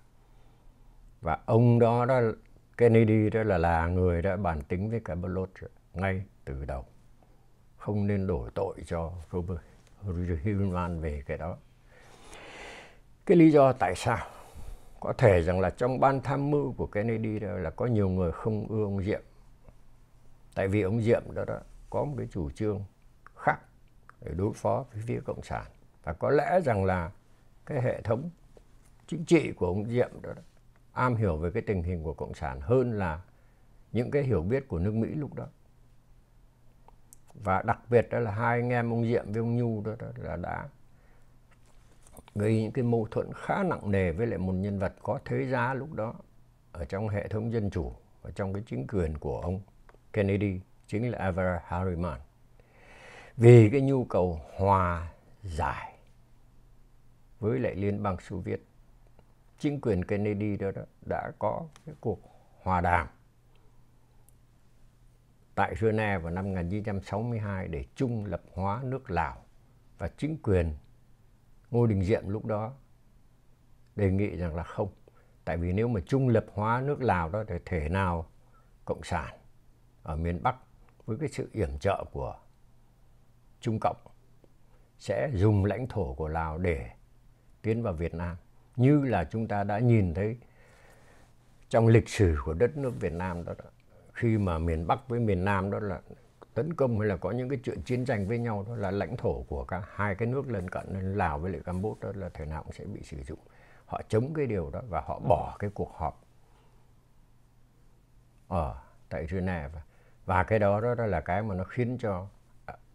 và 1.21 1.39
ông 1.47 1.79
đó 1.79 2.05
đó 2.05 2.21
Kennedy 2.77 3.31
đó 3.31 3.43
là 3.43 3.59
là 3.59 3.87
người 3.87 4.23
đã 4.23 4.37
bàn 4.37 4.63
tính 4.63 4.91
với 4.91 5.01
cả 5.05 5.15
Blot 5.15 5.51
ngay 5.95 6.25
từ 6.45 6.65
đầu 6.65 6.85
không 7.79 8.07
nên 8.07 8.27
đổ 8.27 8.49
tội 8.55 8.75
cho 8.87 9.13
Robert 9.33 9.61
Hillman 10.43 11.01
về 11.01 11.23
cái 11.27 11.39
đó. 11.39 11.57
Cái 13.27 13.37
lý 13.37 13.51
do 13.51 13.73
tại 13.73 13.95
sao? 13.95 14.19
Có 15.01 15.13
thể 15.13 15.43
rằng 15.43 15.61
là 15.61 15.71
trong 15.71 16.01
ban 16.01 16.21
tham 16.21 16.51
mưu 16.51 16.73
của 16.73 16.87
Kennedy 16.87 17.39
đó 17.39 17.49
là 17.49 17.71
có 17.71 17.87
nhiều 17.87 18.09
người 18.09 18.33
không 18.33 18.67
ưa 18.69 18.85
ông 18.85 19.03
Diệm. 19.03 19.21
Tại 20.55 20.69
vì 20.69 20.83
ông 20.83 21.03
Diệm 21.03 21.23
đó, 21.35 21.45
đó 21.45 21.61
có 21.91 22.05
một 22.05 22.15
cái 22.19 22.27
chủ 22.31 22.51
trương 22.51 22.85
để 24.21 24.33
đối 24.37 24.53
phó 24.53 24.85
với 24.93 25.03
phía 25.07 25.21
Cộng 25.25 25.43
sản. 25.43 25.67
Và 26.05 26.13
có 26.13 26.31
lẽ 26.31 26.61
rằng 26.65 26.85
là 26.85 27.11
cái 27.67 27.83
hệ 27.83 28.03
thống 28.03 28.31
chính 29.07 29.25
trị 29.25 29.53
của 29.53 29.67
ông 29.67 29.87
Diệm 29.87 30.11
đó, 30.23 30.33
đó 30.37 30.43
am 30.93 31.17
hiểu 31.17 31.37
về 31.37 31.51
cái 31.51 31.63
tình 31.63 31.83
hình 31.83 32.03
của 32.03 32.15
Cộng 32.15 32.35
sản 32.35 32.61
hơn 32.61 32.93
là 32.93 33.21
những 33.93 34.11
cái 34.11 34.23
hiểu 34.23 34.43
biết 34.43 34.69
của 34.69 34.79
nước 34.79 34.95
Mỹ 34.95 35.09
lúc 35.09 35.35
đó 35.35 35.47
và 37.35 37.63
đặc 37.63 37.79
biệt 37.91 38.09
đó 38.11 38.19
là 38.19 38.31
hai 38.31 38.61
anh 38.61 38.71
em 38.71 38.93
ông 38.93 39.05
Diệm 39.05 39.33
với 39.33 39.41
ông 39.41 39.57
Nhu 39.57 39.83
đó, 39.85 39.93
đó 39.99 40.07
là 40.17 40.37
đã 40.37 40.69
gây 42.35 42.63
những 42.63 42.73
cái 42.73 42.85
mâu 42.85 43.09
thuẫn 43.11 43.31
khá 43.35 43.63
nặng 43.63 43.91
nề 43.91 44.13
với 44.13 44.27
lại 44.27 44.39
một 44.39 44.53
nhân 44.53 44.79
vật 44.79 44.93
có 45.03 45.19
thế 45.25 45.47
giá 45.47 45.75
lúc 45.75 45.93
đó 45.93 46.15
ở 46.73 46.85
trong 46.85 47.09
hệ 47.09 47.29
thống 47.29 47.53
dân 47.53 47.71
chủ 47.71 47.93
ở 48.23 48.31
trong 48.31 48.53
cái 48.53 48.63
chính 48.67 48.87
quyền 48.87 49.19
của 49.19 49.41
ông 49.41 49.61
Kennedy 50.13 50.61
chính 50.87 51.11
là 51.11 51.19
Everett 51.19 51.63
Harriman 51.65 52.21
vì 53.39 53.69
cái 53.73 53.81
nhu 53.81 54.05
cầu 54.05 54.41
hòa 54.57 55.09
giải 55.43 55.95
với 57.41 57.59
lại 57.59 57.75
liên 57.75 58.03
bang 58.03 58.21
Xô 58.21 58.37
Viết 58.37 58.65
chính 59.59 59.81
quyền 59.81 60.05
Kennedy 60.05 60.57
đó, 60.57 60.71
đó 60.71 60.83
đã 61.07 61.33
có 61.39 61.67
cái 61.87 61.95
cuộc 62.01 62.21
hòa 62.63 62.81
đàm 62.81 63.07
tại 65.55 65.75
Geneva 65.81 66.19
vào 66.19 66.33
năm 66.33 66.45
1962 66.45 67.69
để 67.69 67.85
trung 67.95 68.25
lập 68.25 68.43
hóa 68.55 68.83
nước 68.85 69.11
Lào. 69.11 69.45
Và 69.99 70.09
chính 70.09 70.37
quyền 70.43 70.75
Ngô 71.71 71.87
Đình 71.87 72.05
Diệm 72.05 72.29
lúc 72.29 72.45
đó 72.45 72.73
đề 73.97 74.11
nghị 74.11 74.37
rằng 74.37 74.57
là 74.57 74.63
không 74.63 74.89
tại 75.45 75.57
vì 75.57 75.73
nếu 75.73 75.89
mà 75.89 76.01
trung 76.07 76.29
lập 76.29 76.47
hóa 76.55 76.81
nước 76.81 77.03
Lào 77.03 77.29
đó 77.29 77.45
thì 77.49 77.55
thể 77.65 77.89
nào 77.89 78.27
cộng 78.85 79.03
sản 79.03 79.39
ở 80.03 80.17
miền 80.17 80.43
Bắc 80.43 80.57
với 81.07 81.17
cái 81.21 81.29
sự 81.29 81.51
yểm 81.53 81.79
trợ 81.79 82.05
của 82.13 82.37
Trung 83.61 83.79
Cộng 83.81 83.97
sẽ 84.99 85.31
dùng 85.35 85.65
lãnh 85.65 85.87
thổ 85.87 86.15
của 86.15 86.29
Lào 86.29 86.59
để 86.59 86.91
tiến 87.63 87.83
vào 87.83 87.93
Việt 87.93 88.15
Nam. 88.15 88.37
Như 88.77 89.05
là 89.05 89.25
chúng 89.25 89.49
ta 89.49 89.65
đã 89.65 89.79
nhìn 89.79 90.15
thấy 90.15 90.39
trong 91.69 91.87
lịch 91.87 92.09
sử 92.09 92.37
của 92.45 92.55
đất 92.55 92.77
nước 92.77 93.01
Việt 93.01 93.13
Nam 93.13 93.45
đó, 93.45 93.55
đó 93.59 93.65
khi 94.13 94.39
mà 94.39 94.59
miền 94.59 94.87
Bắc 94.87 95.09
với 95.09 95.21
miền 95.21 95.45
Nam 95.45 95.71
đó 95.71 95.81
là 95.81 96.01
tấn 96.55 96.75
công 96.75 97.01
hay 97.01 97.09
là 97.09 97.17
có 97.17 97.31
những 97.31 97.49
cái 97.49 97.59
chuyện 97.65 97.83
chiến 97.83 98.05
tranh 98.05 98.29
với 98.29 98.39
nhau 98.39 98.65
đó 98.69 98.77
là 98.77 98.91
lãnh 98.91 99.17
thổ 99.17 99.43
của 99.43 99.65
cả 99.65 99.83
hai 99.95 100.15
cái 100.15 100.29
nước 100.29 100.51
lân 100.51 100.71
cận 100.71 101.15
Lào 101.17 101.39
với 101.39 101.53
lại 101.53 101.61
Campuchia 101.65 102.01
đó 102.03 102.13
là 102.15 102.29
thời 102.35 102.47
nào 102.47 102.63
cũng 102.63 102.73
sẽ 102.73 102.85
bị 102.85 103.03
sử 103.03 103.23
dụng. 103.23 103.39
Họ 103.87 104.01
chống 104.09 104.35
cái 104.35 104.47
điều 104.47 104.71
đó 104.71 104.81
và 104.89 105.01
họ 105.01 105.19
bỏ 105.19 105.57
cái 105.59 105.71
cuộc 105.75 105.93
họp 105.95 106.25
ở 108.49 108.79
tại 109.09 109.27
Geneva. 109.31 109.83
Và 110.27 110.43
cái 110.43 110.59
đó 110.59 110.81
đó 110.81 111.07
là 111.07 111.21
cái 111.21 111.43
mà 111.43 111.55
nó 111.55 111.65
khiến 111.65 111.99
cho 111.99 112.27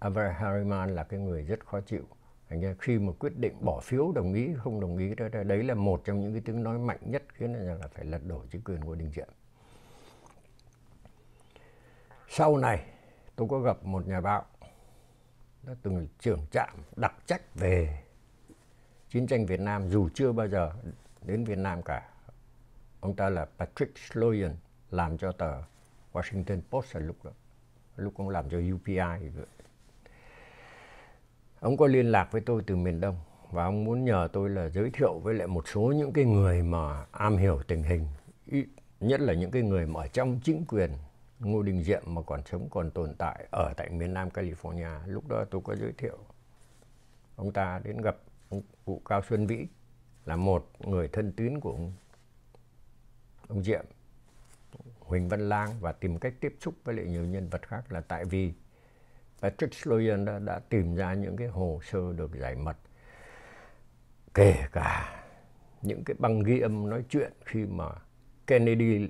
Avar 0.04 0.34
Harriman 0.36 0.96
là 0.96 1.04
cái 1.04 1.20
người 1.20 1.44
rất 1.44 1.66
khó 1.66 1.82
chịu 1.82 2.04
thành 2.50 2.62
ra 2.62 2.76
khi 2.80 3.00
mà 3.00 3.14
quyết 3.20 3.38
định 3.38 3.54
bỏ 3.62 3.80
phiếu 3.80 4.12
đồng 4.12 4.34
ý 4.34 4.50
không 4.58 4.80
đồng 4.80 4.98
ý 4.98 5.16
đó 5.16 5.28
đấy 5.44 5.64
là 5.64 5.74
một 5.74 6.02
trong 6.06 6.22
những 6.22 6.34
cái 6.34 6.42
tiếng 6.46 6.64
nói 6.64 6.78
mạnh 6.78 7.00
nhất 7.02 7.24
khiến 7.34 7.54
là, 7.54 7.74
là 7.74 7.88
phải 7.88 8.06
lật 8.06 8.22
đổ 8.28 8.42
chính 8.52 8.62
quyền 8.62 8.82
của 8.82 8.96
Đình 8.96 9.12
Diệm 9.12 9.28
sau 12.28 12.58
này 12.58 12.86
tôi 13.36 13.48
có 13.52 13.60
gặp 13.60 13.84
một 13.84 14.08
nhà 14.08 14.22
báo 14.22 14.46
đã 15.64 15.74
từng 15.82 16.08
trưởng 16.20 16.46
trạm 16.52 16.78
đặc 16.96 17.14
trách 17.26 17.56
về 17.56 18.04
chiến 19.10 19.28
tranh 19.28 19.46
Việt 19.46 19.60
Nam 19.60 19.90
dù 19.90 20.10
chưa 20.14 20.32
bao 20.32 20.48
giờ 20.48 20.74
đến 21.22 21.44
Việt 21.44 21.58
Nam 21.58 21.82
cả. 21.84 22.10
Ông 23.00 23.16
ta 23.16 23.30
là 23.30 23.48
Patrick 23.58 23.98
Sloyan 23.98 24.56
làm 24.92 25.18
cho 25.18 25.32
tờ 25.32 25.62
Washington 26.14 26.62
Post 26.70 26.96
lúc 26.96 27.16
đó. 27.24 27.32
Lúc 27.96 28.14
ông 28.18 28.30
làm 28.30 28.50
cho 28.50 28.58
UPI. 28.76 29.30
Ông 31.64 31.78
có 31.78 31.88
liên 31.88 32.12
lạc 32.12 32.32
với 32.32 32.42
tôi 32.42 32.64
từ 32.68 32.76
miền 32.76 33.00
Đông 33.00 33.16
và 33.52 33.64
ông 33.64 33.84
muốn 33.84 34.06
nhờ 34.06 34.28
tôi 34.34 34.50
là 34.50 34.70
giới 34.70 34.90
thiệu 34.94 35.20
với 35.20 35.34
lại 35.34 35.48
một 35.48 35.68
số 35.68 35.82
những 35.82 36.14
cái 36.14 36.26
người 36.26 36.64
mà 36.64 37.06
am 37.12 37.38
hiểu 37.38 37.62
tình 37.68 37.84
hình 37.84 38.08
nhất 39.00 39.20
là 39.20 39.34
những 39.34 39.52
cái 39.52 39.62
người 39.62 39.86
mà 39.86 40.02
ở 40.02 40.08
trong 40.08 40.40
chính 40.44 40.66
quyền 40.66 40.92
Ngô 41.40 41.62
Đình 41.62 41.84
Diệm 41.84 42.02
mà 42.06 42.22
còn 42.22 42.42
sống 42.46 42.68
còn 42.72 42.92
tồn 42.92 43.16
tại 43.18 43.48
ở 43.52 43.74
tại 43.78 43.90
miền 43.90 44.14
Nam 44.14 44.30
California. 44.30 45.00
Lúc 45.08 45.28
đó 45.28 45.46
tôi 45.52 45.62
có 45.64 45.76
giới 45.76 45.92
thiệu 45.98 46.18
ông 47.36 47.52
ta 47.52 47.82
đến 47.84 48.02
gặp 48.02 48.18
ông 48.50 48.62
cụ 48.86 49.02
Cao 49.06 49.22
Xuân 49.30 49.48
Vĩ 49.48 49.68
là 50.26 50.36
một 50.36 50.70
người 50.80 51.08
thân 51.08 51.32
tín 51.32 51.60
của 51.60 51.72
ông, 51.72 51.94
ông 53.48 53.64
Diệm 53.64 53.86
Huỳnh 55.00 55.30
Văn 55.30 55.50
Lang 55.50 55.70
và 55.80 55.92
tìm 55.92 56.20
cách 56.20 56.34
tiếp 56.40 56.56
xúc 56.60 56.74
với 56.84 56.96
lại 56.96 57.06
nhiều 57.06 57.26
nhân 57.26 57.50
vật 57.50 57.68
khác 57.68 57.92
là 57.92 58.02
tại 58.02 58.26
vì 58.26 58.54
Patrick 59.44 59.74
Sloyan 59.74 60.26
đã, 60.26 60.40
đã 60.40 60.60
tìm 60.70 60.96
ra 60.96 61.14
những 61.14 61.38
cái 61.38 61.48
hồ 61.48 61.80
sơ 61.84 62.14
được 62.14 62.32
giải 62.40 62.56
mật. 62.56 62.78
Kể 64.34 64.56
cả 64.72 65.24
những 65.82 66.04
cái 66.04 66.16
băng 66.20 66.44
ghi 66.44 66.60
âm 66.60 66.90
nói 66.90 67.04
chuyện 67.10 67.34
khi 67.46 67.66
mà 67.66 67.86
Kennedy 68.48 69.10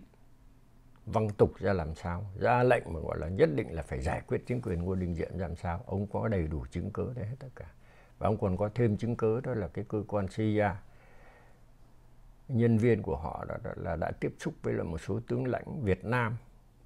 văng 1.06 1.30
tục 1.30 1.54
ra 1.58 1.74
làm 1.74 1.96
sao 1.96 2.26
ra 2.40 2.64
lệnh 2.64 2.94
mà 2.94 3.00
gọi 3.00 3.20
là 3.20 3.28
nhất 3.28 3.50
định 3.56 3.76
là 3.76 3.82
phải 3.82 4.02
giải 4.02 4.22
quyết 4.28 4.44
chính 4.46 4.62
quyền 4.62 4.84
ngô 4.84 4.96
đình 4.96 5.16
diệm 5.16 5.38
làm 5.38 5.56
sao. 5.56 5.84
Ông 5.86 6.08
có 6.08 6.28
đầy 6.28 6.48
đủ 6.48 6.66
chứng 6.72 6.92
cứ 6.92 7.14
đấy 7.16 7.26
hết 7.26 7.36
tất 7.40 7.50
cả. 7.56 7.66
Và 8.18 8.28
ông 8.28 8.38
còn 8.38 8.58
có 8.58 8.70
thêm 8.76 8.98
chứng 8.98 9.16
cứ 9.16 9.42
đó 9.42 9.54
là 9.54 9.68
cái 9.68 9.86
cơ 9.88 10.04
quan 10.08 10.28
CIA 10.28 10.76
nhân 12.48 12.78
viên 12.78 13.02
của 13.02 13.16
họ 13.16 13.46
đã, 13.50 13.58
đã, 13.64 13.74
là 13.76 13.96
đã 13.96 14.12
tiếp 14.20 14.34
xúc 14.40 14.54
với 14.64 14.74
là 14.74 14.84
một 14.84 14.98
số 14.98 15.20
tướng 15.28 15.48
lãnh 15.48 15.84
Việt 15.84 16.06
Nam. 16.06 16.38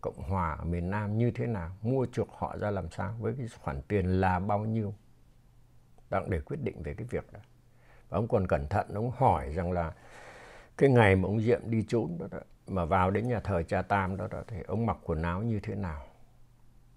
Cộng 0.01 0.18
hòa 0.18 0.51
ở 0.51 0.66
miền 0.66 0.89
Nam 0.89 1.18
như 1.18 1.32
thế 1.32 1.48
nào? 1.48 1.72
Mua 1.82 2.06
chuộc 2.12 2.30
họ 2.32 2.58
ra 2.58 2.72
làm 2.72 2.92
sao? 2.92 3.16
Với 3.20 3.34
cái 3.38 3.48
khoản 3.62 3.82
tiền 3.82 4.22
là 4.22 4.39
bao 4.39 4.66
nhiêu? 4.66 4.94
Đặng 6.10 6.30
để 6.30 6.42
quyết 6.42 6.58
định 6.63 6.84
về 6.84 6.94
cái 6.94 7.08
việc 7.10 7.34
đó. 7.34 7.39
Và 8.10 8.18
ông 8.18 8.27
còn 8.27 8.48
cẩn 8.48 8.68
thận 8.68 8.94
ông 8.94 9.12
hỏi 9.12 9.54
rằng 9.54 9.72
là 9.72 9.94
cái 10.77 10.89
ngày 10.89 11.16
mà 11.16 11.27
ông 11.27 11.42
Diệm 11.42 11.62
đi 11.66 11.86
trốn 11.88 12.18
đó, 12.20 12.27
đó 12.32 12.39
mà 12.68 12.86
vào 12.86 13.12
đến 13.12 13.27
nhà 13.27 13.39
thờ 13.39 13.63
cha 13.63 13.82
Tam 13.82 14.18
đó, 14.18 14.27
đó 14.32 14.44
thì 14.48 14.58
ông 14.68 14.86
mặc 14.86 14.98
quần 15.04 15.22
áo 15.22 15.42
như 15.42 15.60
thế 15.60 15.75
nào? 15.75 16.08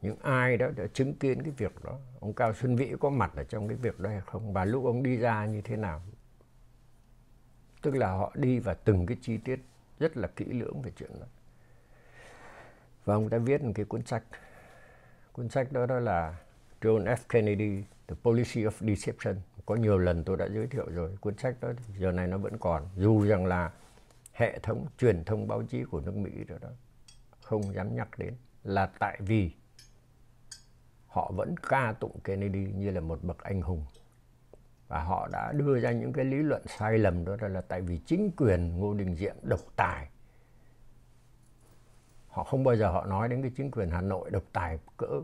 Những 0.02 0.16
ai 0.22 0.56
đó 0.56 0.66
đã 0.76 0.86
chứng 0.92 1.14
kiến 1.14 1.42
cái 1.42 1.52
việc 1.56 1.84
đó? 1.84 1.98
Ông 2.20 2.32
Cao 2.32 2.54
Xuân 2.54 2.76
Vĩ 2.76 2.94
có 3.00 3.10
mặt 3.10 3.32
ở 3.36 3.44
trong 3.44 3.68
cái 3.68 3.76
việc 3.76 4.00
đó 4.00 4.10
hay 4.10 4.20
không? 4.20 4.52
Và 4.52 4.64
lúc 4.64 4.84
ông 4.84 5.02
đi 5.02 5.16
ra 5.16 5.46
như 5.46 5.60
thế 5.60 5.76
nào? 5.76 6.02
Tức 7.82 7.94
là 7.96 8.12
họ 8.12 8.32
đi 8.34 8.58
vào 8.58 8.74
từng 8.84 9.06
cái 9.06 9.16
chi 9.20 9.36
tiết 9.36 9.60
rất 9.98 10.16
là 10.16 10.28
kỹ 10.28 10.44
lưỡng 10.44 10.82
về 10.82 10.92
chuyện 10.96 11.10
đó 11.20 11.26
và 13.10 13.16
ông 13.16 13.30
đã 13.30 13.38
viết 13.38 13.62
một 13.62 13.72
cái 13.74 13.84
cuốn 13.84 14.02
sách. 14.06 14.22
Cuốn 15.32 15.48
sách 15.48 15.72
đó 15.72 15.86
đó 15.86 16.00
là 16.00 16.36
John 16.80 17.04
F. 17.04 17.16
Kennedy 17.28 17.84
The 18.08 18.16
Policy 18.22 18.64
of 18.64 18.94
Deception. 18.94 19.36
Có 19.66 19.74
nhiều 19.74 19.98
lần 19.98 20.24
tôi 20.24 20.36
đã 20.36 20.48
giới 20.48 20.66
thiệu 20.66 20.86
rồi. 20.94 21.16
Cuốn 21.20 21.38
sách 21.38 21.56
đó 21.60 21.72
giờ 21.98 22.12
này 22.12 22.26
nó 22.26 22.38
vẫn 22.38 22.58
còn. 22.58 22.88
Dù 22.96 23.24
rằng 23.24 23.46
là 23.46 23.70
hệ 24.32 24.58
thống 24.58 24.86
truyền 24.98 25.24
thông 25.24 25.48
báo 25.48 25.62
chí 25.62 25.84
của 25.84 26.00
nước 26.00 26.16
Mỹ 26.16 26.30
đó, 26.48 26.56
đó 26.60 26.68
không 27.40 27.74
dám 27.74 27.96
nhắc 27.96 28.18
đến 28.18 28.34
là 28.64 28.86
tại 28.98 29.18
vì 29.20 29.50
họ 31.06 31.32
vẫn 31.34 31.54
ca 31.68 31.94
tụng 32.00 32.20
Kennedy 32.24 32.72
như 32.72 32.90
là 32.90 33.00
một 33.00 33.24
bậc 33.24 33.38
anh 33.38 33.62
hùng. 33.62 33.84
Và 34.88 35.02
họ 35.02 35.28
đã 35.32 35.52
đưa 35.52 35.80
ra 35.80 35.92
những 35.92 36.12
cái 36.12 36.24
lý 36.24 36.36
luận 36.36 36.62
sai 36.78 36.98
lầm 36.98 37.24
đó 37.24 37.36
là 37.40 37.60
tại 37.60 37.80
vì 37.80 37.98
chính 38.06 38.30
quyền 38.36 38.78
Ngô 38.78 38.94
Đình 38.94 39.14
Diệm 39.14 39.36
độc 39.42 39.60
tài 39.76 40.08
không 42.50 42.64
bao 42.64 42.76
giờ 42.76 42.90
họ 42.90 43.06
nói 43.06 43.28
đến 43.28 43.42
cái 43.42 43.50
chính 43.56 43.70
quyền 43.70 43.90
Hà 43.90 44.00
Nội 44.00 44.30
độc 44.30 44.42
tài 44.52 44.78
cỡ 44.96 45.20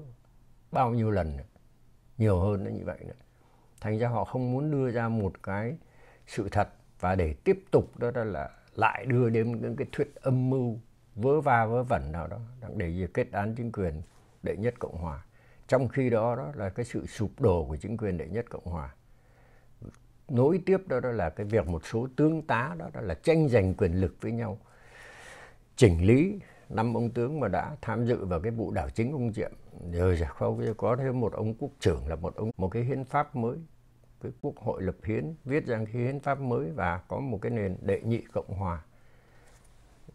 bao 0.72 0.90
nhiêu 0.90 1.10
lần 1.10 1.36
nữa. 1.36 1.44
nhiều 2.18 2.40
hơn 2.40 2.64
nữa 2.64 2.70
như 2.70 2.84
vậy 2.84 2.98
nữa. 3.06 3.14
Thành 3.80 3.98
ra 3.98 4.08
họ 4.08 4.24
không 4.24 4.52
muốn 4.52 4.70
đưa 4.70 4.90
ra 4.90 5.08
một 5.08 5.42
cái 5.42 5.76
sự 6.26 6.48
thật 6.48 6.68
và 7.00 7.14
để 7.14 7.34
tiếp 7.44 7.64
tục 7.70 7.98
đó, 7.98 8.10
đó 8.10 8.24
là 8.24 8.50
lại 8.74 9.06
đưa 9.06 9.30
đến 9.30 9.60
những 9.60 9.76
cái 9.76 9.86
thuyết 9.92 10.14
âm 10.14 10.50
mưu 10.50 10.78
vớ 11.14 11.40
va 11.40 11.66
vớ 11.66 11.82
vẩn 11.82 12.12
nào 12.12 12.26
đó 12.26 12.38
để 12.76 13.08
kết 13.14 13.32
án 13.32 13.54
chính 13.54 13.72
quyền 13.72 14.02
đệ 14.42 14.56
nhất 14.56 14.74
cộng 14.78 14.96
hòa. 14.96 15.24
Trong 15.68 15.88
khi 15.88 16.10
đó 16.10 16.36
đó 16.36 16.52
là 16.54 16.68
cái 16.68 16.84
sự 16.84 17.06
sụp 17.06 17.40
đổ 17.40 17.64
của 17.68 17.76
chính 17.76 17.96
quyền 17.96 18.18
đệ 18.18 18.28
nhất 18.28 18.44
cộng 18.50 18.64
hòa. 18.64 18.94
Nối 20.28 20.60
tiếp 20.66 20.88
đó, 20.88 21.00
đó 21.00 21.10
là 21.10 21.30
cái 21.30 21.46
việc 21.46 21.66
một 21.66 21.86
số 21.86 22.08
tướng 22.16 22.42
tá 22.42 22.74
đó, 22.78 22.90
đó 22.92 23.00
là 23.00 23.14
tranh 23.14 23.48
giành 23.48 23.74
quyền 23.74 23.92
lực 23.92 24.16
với 24.20 24.32
nhau 24.32 24.58
chỉnh 25.76 26.06
lý 26.06 26.40
năm 26.68 26.96
ông 26.96 27.10
tướng 27.10 27.40
mà 27.40 27.48
đã 27.48 27.76
tham 27.82 28.06
dự 28.06 28.24
vào 28.24 28.40
cái 28.40 28.50
vụ 28.50 28.70
đảo 28.70 28.90
chính 28.90 29.12
ông 29.12 29.32
Diệm. 29.32 29.52
Rồi 29.92 30.18
không 30.28 30.74
có 30.76 30.96
thêm 30.96 31.20
một 31.20 31.32
ông 31.32 31.54
quốc 31.54 31.70
trưởng 31.80 32.08
là 32.08 32.16
một 32.16 32.36
ông 32.36 32.50
một 32.56 32.68
cái 32.68 32.82
hiến 32.82 33.04
pháp 33.04 33.36
mới. 33.36 33.56
Cái 34.22 34.32
quốc 34.40 34.56
hội 34.56 34.82
lập 34.82 34.96
hiến 35.04 35.34
viết 35.44 35.66
ra 35.66 35.76
cái 35.76 36.02
hiến 36.02 36.20
pháp 36.20 36.40
mới 36.40 36.70
và 36.70 36.98
có 37.08 37.20
một 37.20 37.38
cái 37.42 37.50
nền 37.50 37.76
đệ 37.82 38.00
nhị 38.00 38.20
cộng 38.32 38.54
hòa. 38.54 38.84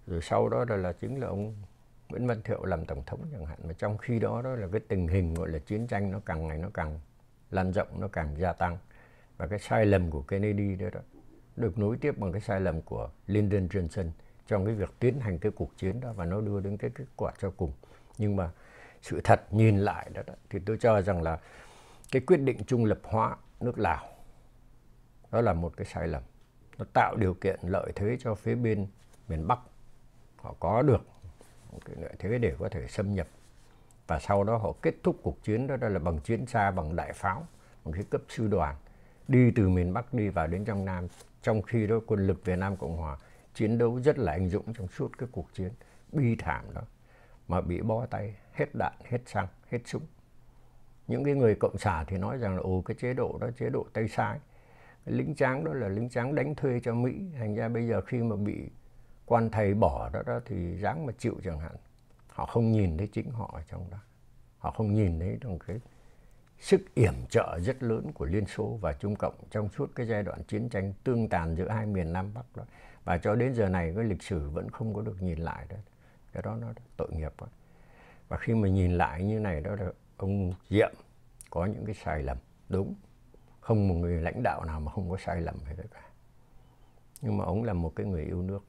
Rồi 0.07 0.21
sau 0.21 0.49
đó 0.49 0.65
là, 0.69 0.75
là 0.75 0.93
chính 0.93 1.19
là 1.19 1.27
ông 1.27 1.55
Nguyễn 2.09 2.27
Văn 2.27 2.41
Thiệu 2.43 2.65
làm 2.65 2.85
tổng 2.85 3.03
thống 3.05 3.19
chẳng 3.31 3.45
hạn. 3.45 3.59
Mà 3.67 3.73
trong 3.73 3.97
khi 3.97 4.19
đó 4.19 4.41
đó 4.41 4.55
là 4.55 4.67
cái 4.71 4.81
tình 4.87 5.07
hình 5.07 5.33
gọi 5.33 5.49
là 5.49 5.59
chiến 5.59 5.87
tranh 5.87 6.11
nó 6.11 6.19
càng 6.25 6.47
ngày 6.47 6.57
nó 6.57 6.69
càng 6.73 6.99
lan 7.51 7.71
rộng 7.71 7.87
nó 7.99 8.07
càng 8.07 8.35
gia 8.37 8.53
tăng. 8.53 8.77
Và 9.37 9.47
cái 9.47 9.59
sai 9.59 9.85
lầm 9.85 10.11
của 10.11 10.21
Kennedy 10.21 10.75
đó, 10.75 10.89
đó 10.93 10.99
được 11.55 11.77
nối 11.77 11.97
tiếp 11.97 12.17
bằng 12.17 12.31
cái 12.31 12.41
sai 12.41 12.61
lầm 12.61 12.81
của 12.81 13.09
Lyndon 13.27 13.67
Johnson 13.67 14.09
trong 14.47 14.65
cái 14.65 14.75
việc 14.75 14.93
tiến 14.99 15.19
hành 15.19 15.39
cái 15.39 15.51
cuộc 15.51 15.77
chiến 15.77 15.99
đó 15.99 16.13
và 16.13 16.25
nó 16.25 16.41
đưa 16.41 16.59
đến 16.59 16.77
cái 16.77 16.91
kết 16.95 17.05
quả 17.15 17.31
cho 17.41 17.51
cùng. 17.57 17.71
Nhưng 18.17 18.35
mà 18.35 18.49
sự 19.01 19.21
thật 19.23 19.53
nhìn 19.53 19.79
lại 19.79 20.09
đó, 20.13 20.21
đó 20.27 20.33
thì 20.49 20.59
tôi 20.65 20.77
cho 20.77 21.01
rằng 21.01 21.21
là 21.21 21.39
cái 22.11 22.21
quyết 22.21 22.37
định 22.37 22.63
trung 22.63 22.85
lập 22.85 22.99
hóa 23.03 23.35
nước 23.59 23.79
Lào 23.79 24.05
đó 25.31 25.41
là 25.41 25.53
một 25.53 25.73
cái 25.77 25.85
sai 25.85 26.07
lầm. 26.07 26.23
Nó 26.77 26.85
tạo 26.93 27.15
điều 27.15 27.33
kiện 27.33 27.59
lợi 27.63 27.91
thế 27.95 28.17
cho 28.19 28.35
phía 28.35 28.55
bên 28.55 28.87
miền 29.27 29.47
Bắc. 29.47 29.59
Họ 30.37 30.55
có 30.59 30.81
được 30.81 31.01
một 31.71 31.79
cái 31.85 31.95
lợi 31.99 32.13
thế 32.19 32.37
để 32.37 32.55
có 32.59 32.69
thể 32.69 32.87
xâm 32.87 33.13
nhập. 33.13 33.27
Và 34.07 34.19
sau 34.19 34.43
đó 34.43 34.57
họ 34.57 34.73
kết 34.81 34.95
thúc 35.03 35.15
cuộc 35.23 35.43
chiến 35.43 35.67
đó, 35.67 35.77
đó 35.77 35.87
là 35.87 35.99
bằng 35.99 36.19
chiến 36.19 36.45
xa 36.45 36.71
bằng 36.71 36.95
đại 36.95 37.13
pháo 37.13 37.47
bằng 37.85 37.93
cái 37.93 38.03
cấp 38.09 38.21
sư 38.29 38.47
đoàn 38.47 38.75
đi 39.27 39.51
từ 39.55 39.69
miền 39.69 39.93
Bắc 39.93 40.13
đi 40.13 40.29
vào 40.29 40.47
đến 40.47 40.65
trong 40.65 40.85
Nam. 40.85 41.07
Trong 41.41 41.61
khi 41.61 41.87
đó 41.87 41.99
quân 42.07 42.27
lực 42.27 42.45
Việt 42.45 42.55
Nam 42.55 42.77
Cộng 42.77 42.97
Hòa 42.97 43.17
chiến 43.53 43.77
đấu 43.77 43.99
rất 43.99 44.19
là 44.19 44.31
anh 44.31 44.49
dũng 44.49 44.73
trong 44.73 44.87
suốt 44.87 45.17
cái 45.17 45.29
cuộc 45.31 45.53
chiến 45.53 45.71
bi 46.11 46.35
thảm 46.39 46.65
đó 46.73 46.81
mà 47.47 47.61
bị 47.61 47.81
bó 47.81 48.05
tay 48.05 48.35
hết 48.53 48.75
đạn 48.79 48.93
hết 49.05 49.19
xăng 49.25 49.47
hết 49.69 49.79
súng. 49.85 50.03
Những 51.07 51.23
cái 51.23 51.33
người 51.33 51.55
cộng 51.55 51.77
sản 51.77 52.05
thì 52.07 52.17
nói 52.17 52.37
rằng 52.37 52.55
là 52.55 52.61
ồ 52.61 52.81
cái 52.81 52.97
chế 52.99 53.13
độ 53.13 53.37
đó 53.41 53.47
chế 53.59 53.69
độ 53.69 53.85
tay 53.93 54.07
sai. 54.07 54.39
Cái 55.05 55.15
lính 55.15 55.35
tráng 55.35 55.63
đó 55.63 55.73
là 55.73 55.87
lính 55.87 56.09
tráng 56.09 56.35
đánh 56.35 56.55
thuê 56.55 56.79
cho 56.79 56.93
mỹ. 56.93 57.31
Thành 57.37 57.55
ra 57.55 57.69
bây 57.69 57.87
giờ 57.87 58.01
khi 58.01 58.17
mà 58.17 58.35
bị 58.35 58.69
quan 59.25 59.49
thầy 59.49 59.73
bỏ 59.73 60.09
đó, 60.13 60.21
đó 60.25 60.39
thì 60.45 60.77
dáng 60.77 61.05
mà 61.05 61.13
chịu 61.17 61.35
chẳng 61.43 61.59
hạn. 61.59 61.75
Họ 62.27 62.45
không 62.45 62.71
nhìn 62.71 62.97
thấy 62.97 63.07
chính 63.07 63.31
họ 63.31 63.51
ở 63.53 63.61
trong 63.67 63.89
đó. 63.91 63.97
Họ 64.57 64.71
không 64.71 64.93
nhìn 64.93 65.19
thấy 65.19 65.37
trong 65.41 65.59
cái 65.59 65.79
sức 66.59 66.81
yểm 66.95 67.13
trợ 67.29 67.59
rất 67.59 67.83
lớn 67.83 68.11
của 68.13 68.25
Liên 68.25 68.45
Xô 68.45 68.77
và 68.81 68.93
Trung 68.93 69.15
Cộng 69.15 69.35
trong 69.49 69.69
suốt 69.69 69.91
cái 69.95 70.05
giai 70.07 70.23
đoạn 70.23 70.43
chiến 70.43 70.69
tranh 70.69 70.93
tương 71.03 71.29
tàn 71.29 71.55
giữa 71.55 71.69
hai 71.69 71.85
miền 71.85 72.13
Nam 72.13 72.33
Bắc 72.33 72.45
đó. 72.55 72.63
Và 73.03 73.17
cho 73.17 73.35
đến 73.35 73.53
giờ 73.53 73.69
này 73.69 73.93
cái 73.95 74.03
lịch 74.03 74.23
sử 74.23 74.49
vẫn 74.49 74.69
không 74.69 74.93
có 74.93 75.01
được 75.01 75.21
nhìn 75.21 75.39
lại 75.39 75.65
đó. 75.69 75.75
Cái 76.33 76.43
đó 76.43 76.55
nó 76.61 76.73
tội 76.97 77.11
nghiệp 77.11 77.33
quá. 77.37 77.47
Và 78.27 78.37
khi 78.37 78.53
mà 78.53 78.67
nhìn 78.67 78.91
lại 78.91 79.23
như 79.23 79.39
này 79.39 79.61
đó 79.61 79.75
là 79.75 79.91
ông 80.17 80.53
Diệm 80.69 80.93
có 81.49 81.65
những 81.65 81.85
cái 81.85 81.95
sai 81.95 82.23
lầm. 82.23 82.37
Đúng. 82.69 82.95
Không 83.61 83.87
một 83.87 83.95
người 83.95 84.21
lãnh 84.21 84.43
đạo 84.43 84.63
nào 84.65 84.79
mà 84.79 84.91
không 84.91 85.09
có 85.09 85.17
sai 85.17 85.41
lầm 85.41 85.55
hết 85.65 85.75
cả. 85.91 86.01
Nhưng 87.21 87.37
mà 87.37 87.45
ông 87.45 87.63
là 87.63 87.73
một 87.73 87.93
cái 87.95 88.05
người 88.05 88.23
yêu 88.23 88.41
nước. 88.41 88.65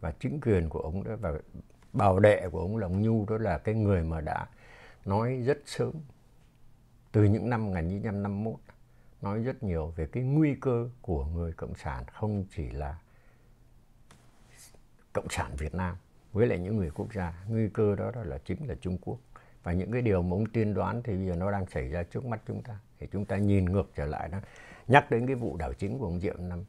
Và 0.00 0.12
chính 0.20 0.40
quyền 0.40 0.68
của 0.68 0.80
ông 0.80 1.04
đó 1.04 1.16
và 1.20 1.32
bảo 1.92 2.18
đệ 2.20 2.48
của 2.52 2.60
ông 2.60 2.76
là 2.76 2.86
ông 2.86 3.02
Nhu 3.02 3.26
đó 3.28 3.38
là 3.38 3.58
cái 3.58 3.74
người 3.74 4.02
mà 4.02 4.20
đã 4.20 4.46
nói 5.04 5.42
rất 5.46 5.58
sớm. 5.66 5.92
Từ 7.12 7.24
những 7.24 7.50
năm 7.50 7.66
1951 7.66 8.54
nói 9.22 9.42
rất 9.42 9.62
nhiều 9.62 9.92
về 9.96 10.06
cái 10.06 10.22
nguy 10.22 10.54
cơ 10.60 10.90
của 11.02 11.24
người 11.24 11.52
cộng 11.52 11.74
sản 11.74 12.04
không 12.12 12.44
chỉ 12.50 12.70
là 12.70 12.98
cộng 15.16 15.28
sản 15.30 15.56
Việt 15.56 15.74
Nam 15.74 15.96
với 16.32 16.46
lại 16.46 16.58
những 16.58 16.76
người 16.76 16.90
quốc 16.90 17.14
gia. 17.14 17.44
Nguy 17.48 17.68
cơ 17.68 17.96
đó, 17.96 18.10
đó 18.14 18.22
là 18.24 18.38
chính 18.38 18.68
là 18.68 18.74
Trung 18.80 18.98
Quốc. 18.98 19.18
Và 19.62 19.72
những 19.72 19.92
cái 19.92 20.02
điều 20.02 20.22
mà 20.22 20.30
ông 20.30 20.46
tiên 20.46 20.74
đoán 20.74 21.02
thì 21.02 21.16
bây 21.16 21.26
giờ 21.26 21.34
nó 21.36 21.50
đang 21.50 21.66
xảy 21.66 21.88
ra 21.88 22.02
trước 22.02 22.24
mắt 22.26 22.40
chúng 22.46 22.62
ta. 22.62 22.78
Thì 22.98 23.06
chúng 23.12 23.24
ta 23.24 23.36
nhìn 23.36 23.64
ngược 23.64 23.90
trở 23.94 24.06
lại 24.06 24.28
đó. 24.28 24.38
Nhắc 24.88 25.10
đến 25.10 25.26
cái 25.26 25.36
vụ 25.36 25.56
đảo 25.56 25.72
chính 25.72 25.98
của 25.98 26.04
ông 26.04 26.20
Diệm 26.20 26.48
năm 26.48 26.64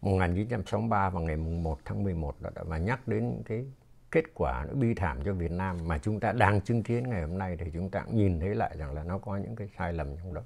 1963 0.00 1.10
vào 1.10 1.22
ngày 1.22 1.36
1 1.36 1.78
tháng 1.84 2.04
11 2.04 2.36
đó 2.40 2.50
và 2.64 2.78
nhắc 2.78 3.08
đến 3.08 3.42
cái 3.46 3.66
kết 4.10 4.24
quả 4.34 4.64
nó 4.68 4.74
bi 4.74 4.94
thảm 4.94 5.18
cho 5.24 5.32
Việt 5.32 5.50
Nam 5.50 5.76
mà 5.84 5.98
chúng 5.98 6.20
ta 6.20 6.32
đang 6.32 6.60
chứng 6.60 6.82
kiến 6.82 7.10
ngày 7.10 7.22
hôm 7.22 7.38
nay 7.38 7.56
thì 7.56 7.70
chúng 7.74 7.90
ta 7.90 8.00
cũng 8.00 8.16
nhìn 8.16 8.40
thấy 8.40 8.54
lại 8.54 8.76
rằng 8.78 8.94
là 8.94 9.04
nó 9.04 9.18
có 9.18 9.36
những 9.36 9.56
cái 9.56 9.68
sai 9.78 9.92
lầm 9.92 10.16
trong 10.16 10.34
đó. 10.34 10.42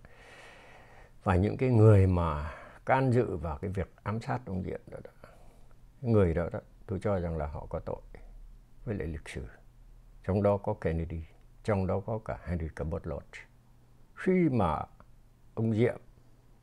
Và 1.24 1.36
những 1.36 1.56
cái 1.56 1.68
người 1.68 2.06
mà 2.06 2.50
can 2.86 3.12
dự 3.12 3.36
vào 3.36 3.58
cái 3.58 3.70
việc 3.70 3.90
ám 4.02 4.20
sát 4.20 4.40
ông 4.46 4.62
Diệm 4.62 4.80
đó, 4.90 4.98
đó 5.04 5.10
người 6.00 6.34
đó, 6.34 6.48
đó 6.52 6.60
tôi 6.88 6.98
cho 7.02 7.18
rằng 7.18 7.36
là 7.36 7.46
họ 7.46 7.66
có 7.70 7.78
tội 7.78 8.00
với 8.84 8.94
lại 8.94 9.08
lịch 9.08 9.28
sử. 9.28 9.46
Trong 10.24 10.42
đó 10.42 10.56
có 10.56 10.74
Kennedy, 10.74 11.22
trong 11.64 11.86
đó 11.86 12.00
có 12.00 12.18
cả 12.24 12.38
Henry 12.44 12.68
Cabot 12.76 13.06
Lodge. 13.06 13.40
Khi 14.14 14.48
mà 14.48 14.82
ông 15.54 15.74
Diệm 15.74 16.00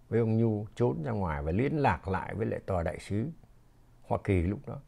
với 0.09 0.19
ông 0.19 0.37
Nhu 0.37 0.67
trốn 0.75 1.03
ra 1.03 1.11
ngoài 1.11 1.43
và 1.43 1.51
liên 1.51 1.77
lạc 1.77 2.07
lại 2.07 2.35
với 2.35 2.45
lại 2.45 2.59
tòa 2.65 2.83
đại 2.83 2.99
sứ 2.99 3.29
Hoa 4.01 4.19
Kỳ 4.23 4.41
lúc 4.41 4.59
đó, 4.67 4.79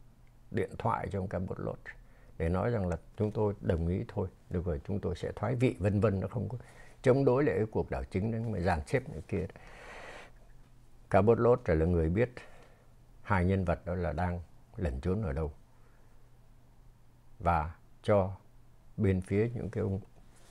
điện 0.50 0.70
thoại 0.78 1.08
cho 1.10 1.20
ông 1.20 1.28
Cabot 1.28 1.60
Lodge 1.60 1.92
để 2.38 2.48
nói 2.48 2.70
rằng 2.70 2.88
là 2.88 2.98
chúng 3.16 3.30
tôi 3.30 3.54
đồng 3.60 3.88
ý 3.88 4.04
thôi, 4.08 4.28
được 4.50 4.64
rồi, 4.66 4.80
chúng 4.84 5.00
tôi 5.00 5.16
sẽ 5.16 5.32
thoái 5.36 5.54
vị, 5.54 5.76
vân 5.78 6.00
vân, 6.00 6.20
nó 6.20 6.28
không 6.28 6.48
có 6.48 6.58
chống 7.02 7.24
đối 7.24 7.44
lại 7.44 7.56
cái 7.56 7.66
cuộc 7.70 7.90
đảo 7.90 8.04
chính 8.04 8.32
đấy, 8.32 8.40
mà 8.40 8.60
dàn 8.60 8.80
xếp 8.86 9.08
này 9.08 9.22
kia. 9.28 9.46
Cabot 11.10 11.38
Lodge 11.38 11.74
là 11.74 11.86
người 11.86 12.08
biết 12.08 12.30
hai 13.22 13.44
nhân 13.44 13.64
vật 13.64 13.86
đó 13.86 13.94
là 13.94 14.12
đang 14.12 14.40
lẩn 14.78 15.00
trốn 15.00 15.22
ở 15.22 15.32
đâu. 15.32 15.52
Và 17.38 17.74
cho 18.02 18.36
bên 18.96 19.20
phía 19.20 19.50
những 19.54 19.70
cái 19.70 19.82
ông 19.82 20.00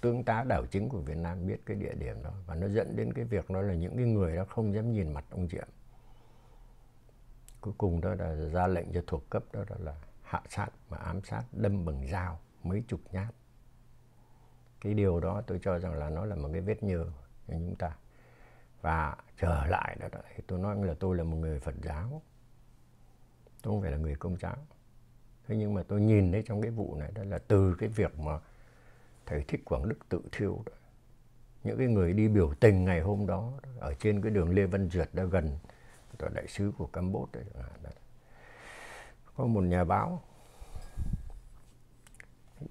tướng 0.02 0.24
tá 0.24 0.44
đảo 0.44 0.66
chính 0.72 0.90
của 0.90 1.00
Việt 1.00 1.18
Nam 1.18 1.48
biết 1.48 1.66
cái 1.66 1.78
địa 1.78 1.94
điểm 1.94 2.24
đó. 2.24 2.32
Và 2.46 2.56
nó 2.56 2.68
dẫn 2.68 2.96
đến 2.96 3.14
cái 3.14 3.26
việc 3.26 3.50
đó 3.50 3.62
là 3.62 3.74
những 3.74 3.98
cái 3.98 4.06
người 4.06 4.36
đó 4.36 4.46
không 4.50 4.74
dám 4.74 4.92
nhìn 4.92 5.14
mặt 5.14 5.26
ông 5.30 5.48
Diệm. 5.48 5.68
Cuối 7.62 7.74
cùng 7.78 8.02
đó 8.02 8.14
là 8.14 8.36
ra 8.36 8.68
lệnh 8.68 8.94
cho 8.94 9.02
thuộc 9.08 9.30
cấp 9.30 9.44
đó, 9.54 9.64
đó 9.70 9.76
là 9.80 9.96
hạ 10.24 10.42
sát 10.50 10.70
và 10.90 10.98
ám 10.98 11.22
sát 11.24 11.44
đâm 11.52 11.86
bằng 11.86 12.08
dao 12.08 12.40
mấy 12.64 12.84
chục 12.88 13.00
nhát. 13.12 13.34
Cái 14.82 14.94
điều 14.94 15.20
đó 15.20 15.42
tôi 15.48 15.60
cho 15.64 15.80
rằng 15.80 15.94
là 15.94 16.10
nó 16.10 16.26
là 16.26 16.36
một 16.36 16.50
cái 16.52 16.62
vết 16.62 16.84
nhơ 16.84 17.06
cho 17.48 17.54
chúng 17.54 17.76
ta. 17.76 17.96
Và 18.82 19.18
trở 19.38 19.66
lại 19.66 19.98
đó, 20.00 20.08
đó 20.12 20.20
thì 20.36 20.44
tôi 20.48 20.60
nói 20.60 20.86
là 20.86 20.94
tôi 21.00 21.18
là 21.18 21.24
một 21.24 21.38
người 21.38 21.60
Phật 21.60 21.76
giáo 21.84 22.22
tôi 23.68 23.74
không 23.74 23.82
phải 23.82 23.92
là 23.92 23.98
người 23.98 24.16
công 24.16 24.38
giáo 24.38 24.56
thế 25.48 25.56
nhưng 25.56 25.74
mà 25.74 25.84
tôi 25.84 26.02
nhìn 26.02 26.32
thấy 26.32 26.44
trong 26.46 26.62
cái 26.62 26.72
vụ 26.72 26.96
này 26.96 27.12
đó 27.16 27.24
là 27.24 27.40
từ 27.48 27.76
cái 27.80 27.90
việc 27.90 28.20
mà 28.20 28.40
thầy 29.26 29.44
thích 29.48 29.62
quảng 29.66 29.90
đức 29.90 30.10
tự 30.10 30.22
thiêu 30.32 30.62
đó. 30.66 30.74
Những 31.64 31.78
cái 31.78 31.88
người 31.88 32.14
đi 32.14 32.28
biểu 32.28 32.54
tình 32.60 32.86
ngày 32.86 33.02
hôm 33.02 33.28
đó 33.28 33.52
ở 33.80 33.94
trên 34.00 34.22
cái 34.22 34.32
đường 34.32 34.50
lê 34.50 34.66
văn 34.66 34.90
duyệt 34.90 35.10
đã 35.14 35.24
gần 35.24 35.58
tòa 36.18 36.30
đại 36.30 36.48
sứ 36.48 36.72
của 36.78 36.86
campuchia 36.86 37.40
à, 37.40 37.64
đấy. 37.84 37.94
Có 39.36 39.46
một 39.46 39.62
nhà 39.62 39.84
báo 39.84 40.22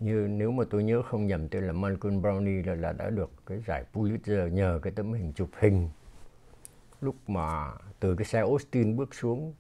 như 0.01 0.27
nếu 0.31 0.51
mà 0.51 0.65
tôi 0.71 0.85
nhớ 0.85 1.03
không 1.03 1.27
nhầm 1.27 1.49
tên 1.49 1.67
là 1.67 1.73
Malcolm 1.73 2.23
Brownie 2.23 2.67
là, 2.67 2.75
là 2.75 2.93
đã 2.93 3.11
được 3.11 3.31
cái 3.47 3.59
giải 3.67 3.85
Pulitzer 3.93 4.49
nhờ 4.49 4.81
cái 4.83 4.93
tấm 4.97 5.13
hình 5.13 5.33
chụp 5.33 5.51
hình. 5.59 5.91
Lúc 7.01 7.31
mà 7.31 7.73
từ 8.01 8.17
cái 8.17 8.25
xe 8.25 8.41
Austin 8.41 8.97
bước 8.97 9.15
xuống 9.15 9.55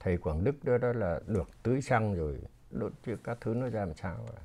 thầy 0.00 0.16
Quảng 0.16 0.44
Đức 0.44 0.64
đó, 0.64 0.78
đó 0.78 0.92
là 0.92 1.20
được 1.26 1.48
tưới 1.62 1.82
xăng 1.82 2.14
rồi 2.14 2.38
đốt 2.70 2.92
các 3.24 3.38
thứ 3.40 3.54
nó 3.54 3.68
ra 3.68 3.80
làm 3.80 3.94
sao 3.94 4.26
à. 4.36 4.42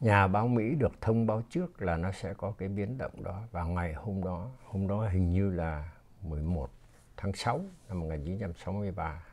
nhà 0.00 0.26
báo 0.26 0.48
Mỹ 0.48 0.74
được 0.74 0.92
thông 1.00 1.26
báo 1.26 1.42
trước 1.50 1.82
là 1.82 1.96
nó 1.96 2.12
sẽ 2.12 2.34
có 2.34 2.54
cái 2.58 2.68
biến 2.68 2.98
động 2.98 3.22
đó 3.22 3.42
và 3.50 3.64
ngày 3.64 3.94
hôm 3.94 4.24
đó. 4.24 4.50
Hôm 4.64 4.88
đó 4.88 5.08
hình 5.08 5.32
như 5.32 5.50
là 5.50 5.92
11 6.22 6.70
tháng 7.16 7.32
6 7.32 7.60
năm 7.88 8.00
1963 8.00 9.24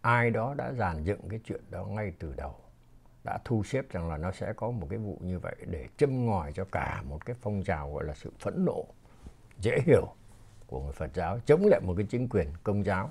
ai 0.00 0.30
đó 0.30 0.54
đã 0.54 0.72
dàn 0.72 1.04
dựng 1.04 1.28
cái 1.28 1.40
chuyện 1.44 1.62
đó 1.70 1.84
ngay 1.84 2.12
từ 2.18 2.34
đầu 2.36 2.54
đã 3.24 3.38
thu 3.44 3.64
xếp 3.64 3.90
rằng 3.90 4.08
là 4.08 4.16
nó 4.16 4.32
sẽ 4.32 4.52
có 4.52 4.70
một 4.70 4.86
cái 4.90 4.98
vụ 4.98 5.18
như 5.20 5.38
vậy 5.38 5.56
để 5.66 5.88
châm 5.96 6.26
ngòi 6.26 6.52
cho 6.52 6.64
cả 6.72 7.02
một 7.02 7.26
cái 7.26 7.36
phong 7.40 7.62
trào 7.62 7.92
gọi 7.92 8.04
là 8.04 8.14
sự 8.14 8.32
phẫn 8.38 8.64
nộ 8.64 8.84
dễ 9.60 9.78
hiểu 9.86 10.06
của 10.68 10.82
người 10.82 10.92
Phật 10.92 11.10
giáo 11.14 11.38
chống 11.46 11.64
lại 11.64 11.80
một 11.80 11.94
cái 11.96 12.06
chính 12.10 12.28
quyền 12.28 12.48
công 12.62 12.84
giáo. 12.84 13.10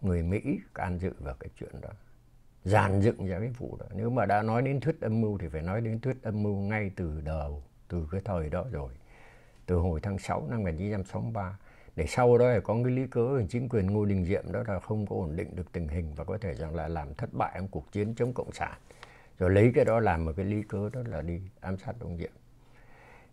Người 0.00 0.22
Mỹ 0.22 0.58
can 0.74 0.98
dự 0.98 1.12
vào 1.20 1.34
cái 1.40 1.50
chuyện 1.58 1.80
đó 1.80 1.90
dàn 2.64 3.00
dựng 3.00 3.26
ra 3.26 3.38
cái 3.38 3.48
vụ 3.48 3.76
đó. 3.80 3.86
Nếu 3.94 4.10
mà 4.10 4.26
đã 4.26 4.42
nói 4.42 4.62
đến 4.62 4.80
thuyết 4.80 5.00
âm 5.00 5.20
mưu 5.20 5.38
thì 5.38 5.48
phải 5.48 5.62
nói 5.62 5.80
đến 5.80 6.00
thuyết 6.00 6.22
âm 6.22 6.42
mưu 6.42 6.56
ngay 6.56 6.90
từ 6.96 7.20
đầu, 7.20 7.62
từ 7.88 8.08
cái 8.10 8.20
thời 8.24 8.50
đó 8.50 8.64
rồi. 8.72 8.92
Từ 9.66 9.76
hồi 9.76 10.00
tháng 10.00 10.18
6 10.18 10.46
năm 10.50 10.62
1963 10.62 11.58
để 11.96 12.06
sau 12.08 12.38
đó 12.38 12.46
có 12.64 12.74
cái 12.84 12.92
lý 12.92 13.06
cớ 13.06 13.42
chính 13.48 13.68
quyền 13.68 13.86
Ngô 13.86 14.04
Đình 14.04 14.24
Diệm 14.24 14.52
đó 14.52 14.62
là 14.66 14.80
không 14.80 15.06
có 15.06 15.16
ổn 15.16 15.36
định 15.36 15.56
được 15.56 15.72
tình 15.72 15.88
hình 15.88 16.14
và 16.14 16.24
có 16.24 16.38
thể 16.38 16.54
rằng 16.54 16.74
là 16.74 16.88
làm 16.88 17.14
thất 17.14 17.32
bại 17.32 17.52
trong 17.54 17.68
cuộc 17.68 17.92
chiến 17.92 18.14
chống 18.14 18.32
cộng 18.32 18.52
sản. 18.52 18.78
Rồi 19.38 19.50
lấy 19.50 19.72
cái 19.74 19.84
đó 19.84 20.00
làm 20.00 20.24
một 20.24 20.32
cái 20.36 20.46
lý 20.46 20.62
cớ 20.62 20.90
đó 20.92 21.00
là 21.06 21.22
đi 21.22 21.40
ám 21.60 21.78
sát 21.78 21.94
ông 22.00 22.18
Diệm. 22.18 22.32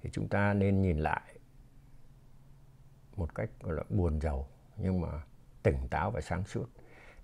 Thì 0.04 0.10
chúng 0.14 0.28
ta 0.28 0.54
nên 0.54 0.82
nhìn 0.82 1.00
lại 1.00 1.22
một 3.20 3.36
cách 3.36 3.50
gọi 3.62 3.76
là 3.76 3.84
buồn 3.90 4.22
giàu 4.22 4.48
nhưng 4.78 5.02
mà 5.02 5.08
tỉnh 5.64 5.88
táo 5.90 6.12
và 6.12 6.22
sáng 6.22 6.44
suốt. 6.46 6.66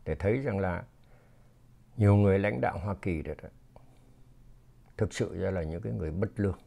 Để 0.05 0.15
thấy 0.15 0.37
rằng 0.37 0.59
là 0.59 0.83
nhiều 1.97 2.15
người 2.15 2.39
lãnh 2.39 2.61
đạo 2.61 2.79
Hoa 2.79 2.95
Kỳ 3.01 3.21
được 3.21 3.43
đó 3.43 3.49
thực 4.97 5.13
sự 5.13 5.37
ra 5.37 5.51
là 5.51 5.63
những 5.63 5.81
cái 5.81 5.93
người 5.93 6.11
bất 6.11 6.39
lương. 6.39 6.57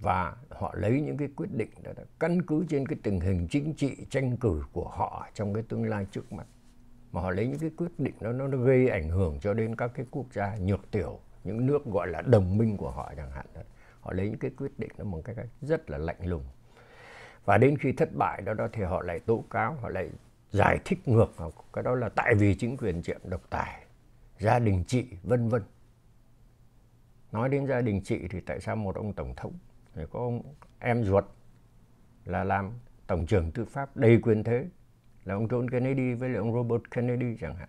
Và 0.00 0.36
họ 0.50 0.74
lấy 0.74 1.00
những 1.00 1.16
cái 1.16 1.28
quyết 1.36 1.54
định 1.54 1.70
đó, 1.82 1.92
đó 1.96 2.02
căn 2.20 2.42
cứ 2.42 2.64
trên 2.68 2.86
cái 2.86 2.98
tình 3.02 3.20
hình 3.20 3.46
chính 3.50 3.74
trị 3.74 4.06
tranh 4.10 4.36
cử 4.36 4.64
của 4.72 4.88
họ 4.88 5.28
trong 5.34 5.54
cái 5.54 5.62
tương 5.68 5.84
lai 5.84 6.06
trước 6.10 6.32
mặt. 6.32 6.46
Mà 7.12 7.20
họ 7.20 7.30
lấy 7.30 7.46
những 7.46 7.58
cái 7.58 7.70
quyết 7.76 7.98
định 7.98 8.14
đó 8.20 8.32
nó, 8.32 8.48
nó 8.48 8.58
gây 8.58 8.88
ảnh 8.88 9.08
hưởng 9.08 9.40
cho 9.40 9.54
đến 9.54 9.76
các 9.76 9.90
cái 9.94 10.06
quốc 10.10 10.26
gia 10.32 10.56
nhược 10.56 10.90
tiểu 10.90 11.20
những 11.44 11.66
nước 11.66 11.84
gọi 11.84 12.08
là 12.08 12.22
đồng 12.22 12.58
minh 12.58 12.76
của 12.76 12.90
họ 12.90 13.12
chẳng 13.16 13.30
hạn 13.30 13.46
đó. 13.54 13.60
họ 14.00 14.12
lấy 14.12 14.30
những 14.30 14.38
cái 14.38 14.50
quyết 14.56 14.78
định 14.78 14.90
đó 14.98 15.04
một 15.04 15.20
cách 15.24 15.36
rất 15.60 15.90
là 15.90 15.98
lạnh 15.98 16.26
lùng 16.26 16.44
và 17.44 17.58
đến 17.58 17.78
khi 17.78 17.92
thất 17.92 18.08
bại 18.14 18.42
đó 18.42 18.54
đó 18.54 18.68
thì 18.72 18.82
họ 18.82 19.02
lại 19.02 19.20
tố 19.20 19.44
cáo, 19.50 19.74
họ 19.74 19.88
lại 19.88 20.10
giải 20.50 20.78
thích 20.84 21.08
ngược 21.08 21.36
vào 21.36 21.52
cái 21.72 21.84
đó 21.84 21.94
là 21.94 22.08
tại 22.08 22.34
vì 22.34 22.54
chính 22.54 22.76
quyền 22.76 23.02
chị 23.02 23.12
độc 23.24 23.42
tài, 23.50 23.84
gia 24.38 24.58
đình 24.58 24.84
chị, 24.86 25.06
vân 25.22 25.48
vân. 25.48 25.62
Nói 27.32 27.48
đến 27.48 27.66
gia 27.66 27.80
đình 27.80 28.00
chị 28.04 28.28
thì 28.30 28.40
tại 28.40 28.60
sao 28.60 28.76
một 28.76 28.96
ông 28.96 29.12
tổng 29.12 29.34
thống 29.36 29.52
thì 29.94 30.02
có 30.10 30.18
ông 30.18 30.42
em 30.78 31.04
ruột 31.04 31.24
là 32.24 32.44
làm 32.44 32.72
tổng 33.06 33.26
trưởng 33.26 33.52
tư 33.52 33.64
pháp 33.64 33.96
đầy 33.96 34.20
quyền 34.22 34.44
thế, 34.44 34.66
là 35.24 35.34
ông 35.34 35.48
John 35.48 35.68
Kennedy 35.68 36.14
với 36.14 36.28
lại 36.28 36.38
ông 36.38 36.54
Robert 36.54 36.82
Kennedy 36.90 37.36
chẳng 37.40 37.56
hạn? 37.56 37.68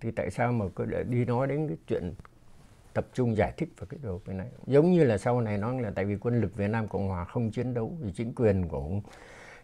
Thì 0.00 0.10
tại 0.10 0.30
sao 0.30 0.52
mà 0.52 0.64
cứ 0.76 0.84
để 0.84 1.04
đi 1.04 1.24
nói 1.24 1.46
đến 1.46 1.68
cái 1.68 1.76
chuyện 1.86 2.14
tập 2.94 3.06
trung 3.14 3.36
giải 3.36 3.52
thích 3.56 3.68
về 3.78 3.86
cái 3.90 4.00
điều 4.02 4.22
cái 4.24 4.34
này. 4.34 4.48
Giống 4.66 4.92
như 4.92 5.04
là 5.04 5.18
sau 5.18 5.40
này 5.40 5.58
nói 5.58 5.82
là 5.82 5.90
tại 5.94 6.04
vì 6.04 6.16
quân 6.16 6.40
lực 6.40 6.56
Việt 6.56 6.68
Nam 6.68 6.88
Cộng 6.88 7.08
Hòa 7.08 7.24
không 7.24 7.50
chiến 7.50 7.74
đấu 7.74 7.96
thì 8.04 8.12
chính 8.12 8.34
quyền 8.34 8.68
của 8.68 8.78
ông 8.78 9.02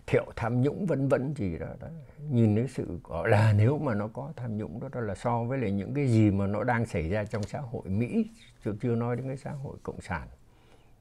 thiệu 0.06 0.24
tham 0.36 0.62
nhũng 0.62 0.86
vân 0.86 1.08
vân 1.08 1.34
gì 1.34 1.58
đó, 1.58 1.66
đó. 1.80 1.88
Nhìn 2.30 2.56
cái 2.56 2.68
sự 2.68 3.00
gọi 3.04 3.28
là 3.28 3.52
nếu 3.58 3.78
mà 3.78 3.94
nó 3.94 4.08
có 4.08 4.32
tham 4.36 4.56
nhũng 4.56 4.80
đó, 4.80 4.88
đó 4.92 5.00
là 5.00 5.14
so 5.14 5.44
với 5.44 5.58
lại 5.58 5.72
những 5.72 5.94
cái 5.94 6.08
gì 6.08 6.30
mà 6.30 6.46
nó 6.46 6.64
đang 6.64 6.86
xảy 6.86 7.08
ra 7.08 7.24
trong 7.24 7.42
xã 7.42 7.60
hội 7.60 7.82
Mỹ 7.84 8.30
chưa 8.64 8.72
chưa 8.80 8.94
nói 8.94 9.16
đến 9.16 9.26
cái 9.26 9.36
xã 9.36 9.50
hội 9.50 9.76
cộng 9.82 10.00
sản 10.00 10.28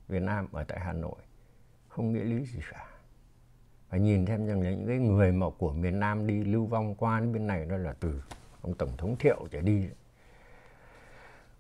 Việt 0.08 0.22
Nam 0.22 0.48
ở 0.52 0.64
tại 0.64 0.80
Hà 0.80 0.94
Nội. 0.94 1.16
Không 1.88 2.14
nghĩa 2.14 2.24
lý 2.24 2.46
gì 2.46 2.60
cả. 2.72 2.86
Và 3.90 3.98
nhìn 3.98 4.26
thêm 4.26 4.48
rằng 4.48 4.62
là 4.62 4.70
những 4.70 4.88
cái 4.88 4.98
người 4.98 5.32
mà 5.32 5.46
của 5.58 5.74
miền 5.74 6.00
Nam 6.00 6.28
đi 6.28 6.44
lưu 6.44 6.66
vong 6.66 6.96
qua 6.96 7.20
đến 7.20 7.34
bên 7.34 7.48
này 7.48 7.66
đó 7.66 7.78
là 7.78 7.94
từ 8.00 8.24
ông 8.62 8.74
tổng 8.74 8.98
thống 8.98 9.16
thiệu 9.20 9.48
trở 9.52 9.62
đi 9.62 9.86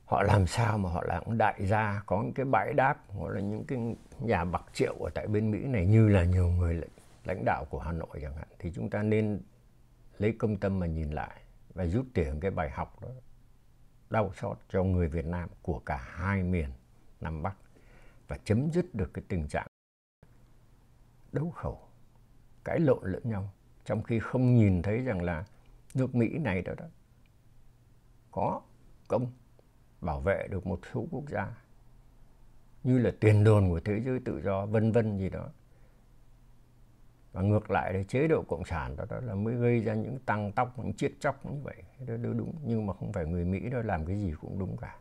họ 0.09 0.23
làm 0.23 0.47
sao 0.47 0.77
mà 0.77 0.89
họ 0.89 1.03
là 1.03 1.21
những 1.25 1.37
đại 1.37 1.65
gia, 1.65 2.03
có 2.05 2.21
những 2.23 2.33
cái 2.33 2.45
bãi 2.45 2.73
đáp, 2.73 2.97
hoặc 3.07 3.29
là 3.29 3.41
những 3.41 3.63
cái 3.67 3.95
nhà 4.19 4.45
bạc 4.45 4.65
triệu 4.73 4.93
ở 4.93 5.09
tại 5.09 5.27
bên 5.27 5.51
Mỹ 5.51 5.59
này, 5.63 5.85
như 5.85 6.07
là 6.09 6.23
nhiều 6.23 6.47
người 6.47 6.81
lãnh 7.25 7.45
đạo 7.45 7.65
của 7.69 7.79
Hà 7.79 7.91
Nội 7.91 8.19
chẳng 8.21 8.35
hạn. 8.35 8.47
Thì 8.59 8.71
chúng 8.75 8.89
ta 8.89 9.03
nên 9.03 9.41
lấy 10.17 10.35
công 10.39 10.57
tâm 10.57 10.79
mà 10.79 10.87
nhìn 10.87 11.11
lại 11.11 11.41
và 11.73 11.85
rút 11.85 12.05
tiền 12.13 12.39
cái 12.39 12.51
bài 12.51 12.69
học 12.69 13.01
đó, 13.01 13.07
đau 14.09 14.33
xót 14.33 14.57
cho 14.69 14.83
người 14.83 15.07
Việt 15.07 15.25
Nam 15.25 15.49
của 15.61 15.79
cả 15.79 15.97
hai 15.97 16.43
miền, 16.43 16.69
Nam 17.21 17.43
Bắc, 17.43 17.55
và 18.27 18.37
chấm 18.43 18.71
dứt 18.71 18.95
được 18.95 19.13
cái 19.13 19.23
tình 19.27 19.47
trạng 19.47 19.67
đấu 21.31 21.49
khẩu, 21.49 21.79
cãi 22.63 22.79
lộn 22.79 23.11
lẫn 23.11 23.29
nhau. 23.29 23.49
Trong 23.85 24.03
khi 24.03 24.19
không 24.19 24.55
nhìn 24.55 24.81
thấy 24.81 24.97
rằng 24.97 25.21
là 25.21 25.45
nước 25.93 26.15
Mỹ 26.15 26.37
này 26.37 26.61
đó 26.61 26.73
đó, 26.77 26.85
có 28.31 28.61
công 29.07 29.31
bảo 30.01 30.19
vệ 30.19 30.47
được 30.49 30.67
một 30.67 30.79
số 30.93 31.07
quốc 31.11 31.23
gia 31.29 31.55
như 32.83 32.99
là 32.99 33.11
tiền 33.19 33.43
đồn 33.43 33.69
của 33.69 33.79
thế 33.79 34.01
giới 34.05 34.19
tự 34.25 34.41
do 34.41 34.65
vân 34.65 34.91
vân 34.91 35.17
gì 35.17 35.29
đó. 35.29 35.49
Và 37.31 37.41
ngược 37.41 37.71
lại 37.71 37.93
thì 37.93 38.03
chế 38.07 38.27
độ 38.27 38.43
cộng 38.47 38.65
sản 38.65 38.95
đó, 38.95 39.05
đó 39.09 39.19
là 39.19 39.35
mới 39.35 39.55
gây 39.55 39.79
ra 39.79 39.93
những 39.93 40.19
tăng 40.19 40.51
tóc 40.51 40.79
những 40.79 40.93
chiết 40.93 41.11
chóc 41.19 41.45
như 41.45 41.59
vậy. 41.63 41.83
Đó, 42.07 42.17
đó 42.17 42.29
đúng 42.33 42.53
nhưng 42.63 42.85
mà 42.85 42.93
không 42.93 43.13
phải 43.13 43.25
người 43.25 43.45
mỹ 43.45 43.69
đó 43.69 43.81
làm 43.81 44.05
cái 44.05 44.19
gì 44.19 44.33
cũng 44.41 44.59
đúng 44.59 44.77
cả. 44.77 44.95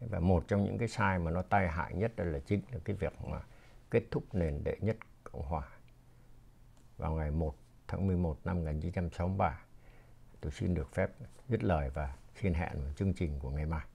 Và 0.00 0.20
một 0.20 0.44
trong 0.48 0.64
những 0.64 0.78
cái 0.78 0.88
sai 0.88 1.18
mà 1.18 1.30
nó 1.30 1.42
tai 1.42 1.68
hại 1.68 1.94
nhất 1.94 2.12
đó 2.16 2.24
là 2.24 2.38
chính 2.38 2.60
là 2.72 2.78
cái 2.84 2.96
việc 2.96 3.12
mà 3.24 3.40
kết 3.90 4.02
thúc 4.10 4.34
nền 4.34 4.64
đệ 4.64 4.76
nhất 4.80 4.96
cộng 5.24 5.42
hòa. 5.42 5.68
Vào 6.96 7.12
ngày 7.12 7.30
1 7.30 7.54
tháng 7.88 8.06
11 8.06 8.38
năm 8.44 8.56
1963 8.56 9.60
tôi 10.40 10.52
xin 10.52 10.74
được 10.74 10.92
phép 10.92 11.10
dứt 11.48 11.64
lời 11.64 11.90
và 11.90 12.14
xin 12.34 12.54
hẹn 12.54 12.72
chương 12.96 13.12
trình 13.12 13.38
của 13.38 13.50
ngày 13.50 13.66
mai. 13.66 13.86